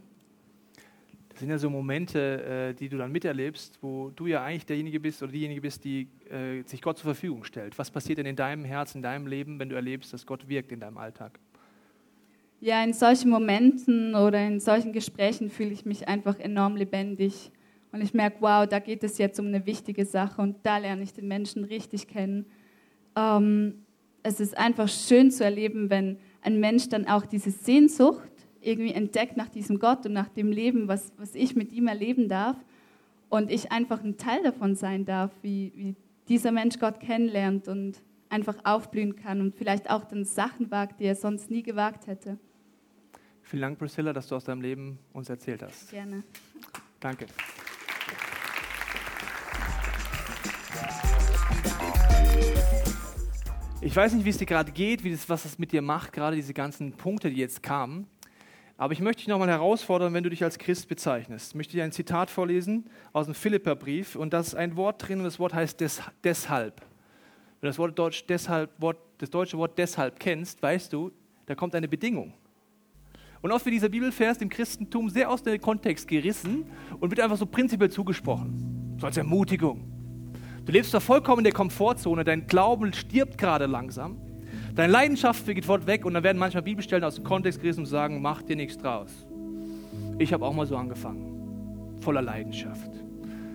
[1.33, 5.01] Das sind ja so Momente, äh, die du dann miterlebst, wo du ja eigentlich derjenige
[5.01, 7.79] bist oder diejenige bist, die äh, sich Gott zur Verfügung stellt.
[7.79, 10.73] Was passiert denn in deinem Herzen, in deinem Leben, wenn du erlebst, dass Gott wirkt
[10.73, 11.38] in deinem Alltag?
[12.61, 17.51] Ja, in solchen Momenten oder in solchen Gesprächen fühle ich mich einfach enorm lebendig
[17.92, 21.03] und ich merke, wow, da geht es jetzt um eine wichtige Sache und da lerne
[21.03, 22.47] ich den Menschen richtig kennen.
[23.16, 23.85] Ähm,
[24.23, 28.31] es ist einfach schön zu erleben, wenn ein Mensch dann auch diese Sehnsucht
[28.62, 32.29] irgendwie entdeckt nach diesem Gott und nach dem Leben, was, was ich mit ihm erleben
[32.29, 32.57] darf
[33.29, 35.96] und ich einfach ein Teil davon sein darf, wie, wie
[36.29, 41.05] dieser Mensch Gott kennenlernt und einfach aufblühen kann und vielleicht auch dann Sachen wagt, die
[41.05, 42.38] er sonst nie gewagt hätte.
[43.42, 45.90] Vielen Dank, Priscilla, dass du aus deinem Leben uns erzählt hast.
[45.90, 46.22] Gerne.
[47.01, 47.27] Danke.
[53.81, 56.12] Ich weiß nicht, wie es dir gerade geht, wie das, was das mit dir macht,
[56.12, 58.07] gerade diese ganzen Punkte, die jetzt kamen.
[58.83, 61.51] Aber ich möchte dich nochmal herausfordern, wenn du dich als Christ bezeichnest.
[61.51, 65.18] Ich möchte dir ein Zitat vorlesen aus dem Philipperbrief und da ist ein Wort drin
[65.21, 66.81] und das Wort heißt des, deshalb.
[66.81, 71.12] Wenn du das, Wort Deutsch, deshalb, Wort, das deutsche Wort deshalb kennst, weißt du,
[71.47, 72.35] da kommt eine Bedingung.
[73.40, 76.64] Und oft wird dieser Bibelvers im Christentum sehr aus dem Kontext gerissen
[76.99, 78.97] und wird einfach so prinzipiell zugesprochen.
[78.99, 79.85] So als Ermutigung.
[80.64, 84.32] Du lebst da vollkommen in der Komfortzone, dein Glauben stirbt gerade langsam.
[84.75, 87.87] Deine Leidenschaft geht fort weg und dann werden manchmal Bibelstellen aus dem Kontext gerissen und
[87.87, 89.27] sagen, mach dir nichts draus.
[90.18, 92.90] Ich habe auch mal so angefangen, voller Leidenschaft.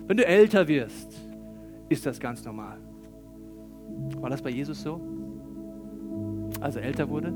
[0.06, 1.20] Wenn du älter wirst,
[1.90, 2.78] ist das ganz normal.
[4.18, 5.02] War das bei Jesus so?
[6.62, 7.34] Als er älter wurde,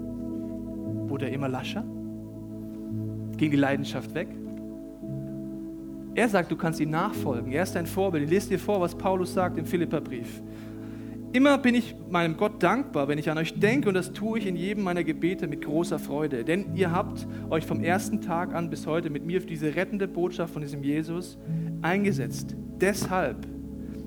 [1.07, 1.84] wurde er immer lascher?
[3.38, 4.27] Ging die Leidenschaft weg?
[6.13, 7.51] Er sagt, du kannst ihm nachfolgen.
[7.51, 8.29] Er ist dein Vorbild.
[8.29, 10.41] Lese dir vor, was Paulus sagt im Philipperbrief.
[11.34, 14.45] Immer bin ich meinem Gott dankbar, wenn ich an euch denke und das tue ich
[14.45, 16.43] in jedem meiner Gebete mit großer Freude.
[16.43, 20.09] Denn ihr habt euch vom ersten Tag an bis heute mit mir für diese rettende
[20.09, 21.38] Botschaft von diesem Jesus
[21.82, 22.55] eingesetzt.
[22.82, 23.47] Deshalb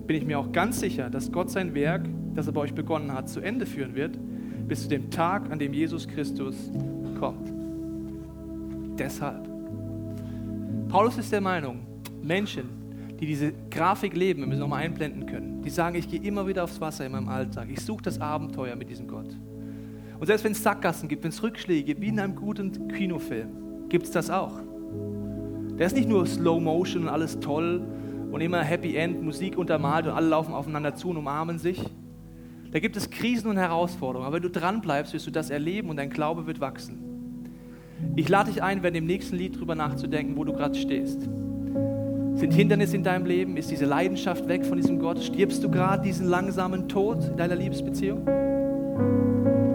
[0.07, 3.15] bin ich mir auch ganz sicher, dass Gott sein Werk, das er bei euch begonnen
[3.15, 4.19] hat, zu Ende führen wird,
[4.69, 6.71] bis zu dem Tag, an dem Jesus Christus
[7.19, 7.51] kommt.
[8.99, 9.49] Deshalb.
[10.89, 11.81] Paulus ist der Meinung,
[12.23, 12.84] Menschen,
[13.21, 16.47] die diese Grafik leben, wenn wir sie nochmal einblenden können, die sagen, ich gehe immer
[16.47, 17.69] wieder aufs Wasser in meinem Alltag.
[17.71, 19.37] Ich suche das Abenteuer mit diesem Gott.
[20.19, 23.89] Und selbst wenn es Sackgassen gibt, wenn es Rückschläge gibt, wie in einem guten Kinofilm,
[23.89, 24.61] gibt es das auch.
[25.79, 27.85] Der ist nicht nur Slow Motion und alles toll
[28.31, 31.83] und immer Happy End, Musik untermalt und alle laufen aufeinander zu und umarmen sich.
[32.71, 34.27] Da gibt es Krisen und Herausforderungen.
[34.27, 36.99] Aber wenn du dran bleibst, wirst du das erleben und dein Glaube wird wachsen.
[38.17, 41.29] Ich lade dich ein, während dem nächsten Lied drüber nachzudenken, wo du gerade stehst.
[42.45, 43.57] Sind Hindernisse in deinem Leben?
[43.57, 45.19] Ist diese Leidenschaft weg von diesem Gott?
[45.23, 48.21] Stirbst du gerade diesen langsamen Tod in deiner Liebesbeziehung?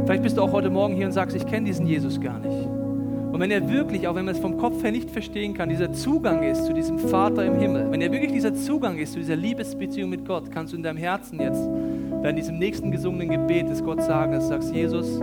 [0.06, 2.68] Vielleicht bist du auch heute Morgen hier und sagst, ich kenne diesen Jesus gar nicht.
[2.68, 5.94] Und wenn er wirklich, auch wenn man es vom Kopf her nicht verstehen kann, dieser
[5.94, 9.36] Zugang ist zu diesem Vater im Himmel, wenn er wirklich dieser Zugang ist zu dieser
[9.36, 11.68] Liebesbeziehung mit Gott, kannst du in deinem Herzen jetzt,
[12.22, 15.20] bei diesem nächsten gesungenen Gebet des Gott sagen, dass du sagst, Jesus,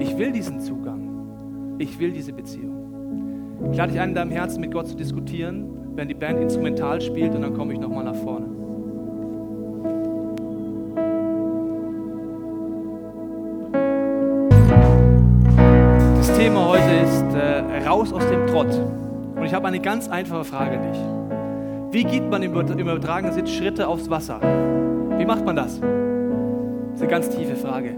[0.00, 1.76] ich will diesen Zugang.
[1.78, 3.60] Ich will diese Beziehung.
[3.70, 7.00] Ich lade dich ein, in deinem Herzen mit Gott zu diskutieren wenn die Band instrumental
[7.00, 8.46] spielt und dann komme ich nochmal nach vorne.
[16.16, 18.80] Das Thema heute ist äh, raus aus dem Trott.
[19.36, 21.00] Und ich habe eine ganz einfache Frage an dich.
[21.92, 24.40] Wie geht man im übertragenen Sinn Schritte aufs Wasser?
[25.18, 25.80] Wie macht man das?
[25.80, 25.88] Das
[26.94, 27.96] ist eine ganz tiefe Frage.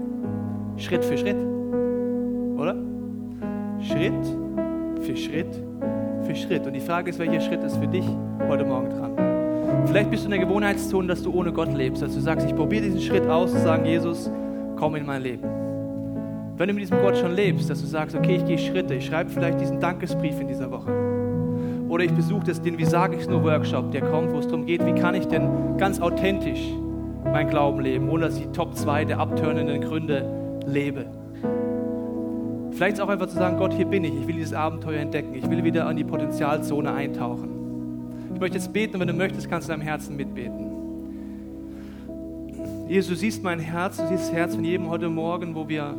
[0.77, 1.37] Schritt für Schritt.
[2.57, 2.75] Oder?
[3.79, 4.13] Schritt
[5.01, 5.72] für Schritt
[6.23, 6.65] für Schritt.
[6.65, 8.05] Und die Frage ist, welcher Schritt ist für dich
[8.47, 9.11] heute Morgen dran?
[9.85, 12.55] Vielleicht bist du in der Gewohnheitszone, dass du ohne Gott lebst, dass du sagst, ich
[12.55, 14.31] probiere diesen Schritt aus und sagen, Jesus,
[14.77, 15.43] komm in mein Leben.
[16.57, 19.05] Wenn du mit diesem Gott schon lebst, dass du sagst, okay, ich gehe Schritte, ich
[19.05, 20.91] schreibe vielleicht diesen Dankesbrief in dieser Woche.
[21.89, 24.65] Oder ich besuche den Wie sage ich es nur Workshop, der kommt, wo es darum
[24.65, 26.61] geht, wie kann ich denn ganz authentisch
[27.23, 30.25] mein Glauben leben, ohne dass ich die Top 2 der abtörnenden Gründe
[30.65, 31.05] lebe.
[32.75, 35.47] Vielleicht auch einfach zu sagen, Gott, hier bin ich, ich will dieses Abenteuer entdecken, ich
[35.47, 37.49] will wieder an die Potenzialzone eintauchen.
[38.33, 40.71] Ich möchte jetzt beten und wenn du möchtest, kannst du deinem Herzen mitbeten.
[42.89, 45.95] Jesus, du siehst mein Herz, du siehst das Herz von jedem heute Morgen, wo wir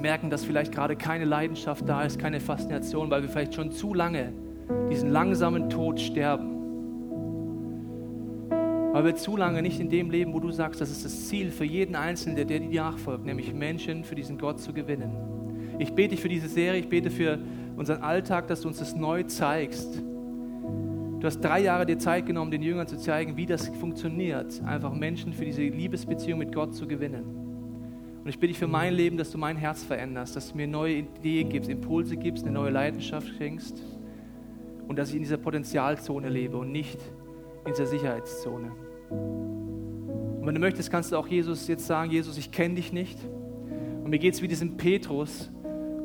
[0.00, 3.92] merken, dass vielleicht gerade keine Leidenschaft da ist, keine Faszination, weil wir vielleicht schon zu
[3.92, 4.32] lange
[4.90, 6.52] diesen langsamen Tod sterben.
[8.92, 11.50] Weil wir zu lange nicht in dem leben, wo du sagst, das ist das Ziel
[11.50, 15.35] für jeden Einzelnen, der dir nachfolgt, nämlich Menschen für diesen Gott zu gewinnen.
[15.78, 17.38] Ich bete dich für diese Serie, ich bete für
[17.76, 20.02] unseren Alltag, dass du uns das neu zeigst.
[21.20, 24.92] Du hast drei Jahre dir Zeit genommen, den Jüngern zu zeigen, wie das funktioniert, einfach
[24.94, 27.24] Menschen für diese Liebesbeziehung mit Gott zu gewinnen.
[28.22, 30.66] Und ich bitte dich für mein Leben, dass du mein Herz veränderst, dass du mir
[30.66, 33.80] neue Ideen gibst, Impulse gibst, eine neue Leidenschaft schenkst
[34.88, 36.98] und dass ich in dieser Potenzialzone lebe und nicht
[37.64, 38.72] in dieser Sicherheitszone.
[39.10, 43.18] Und wenn du möchtest, kannst du auch Jesus jetzt sagen, Jesus, ich kenne dich nicht.
[44.02, 45.50] Und mir geht es wie diesem Petrus,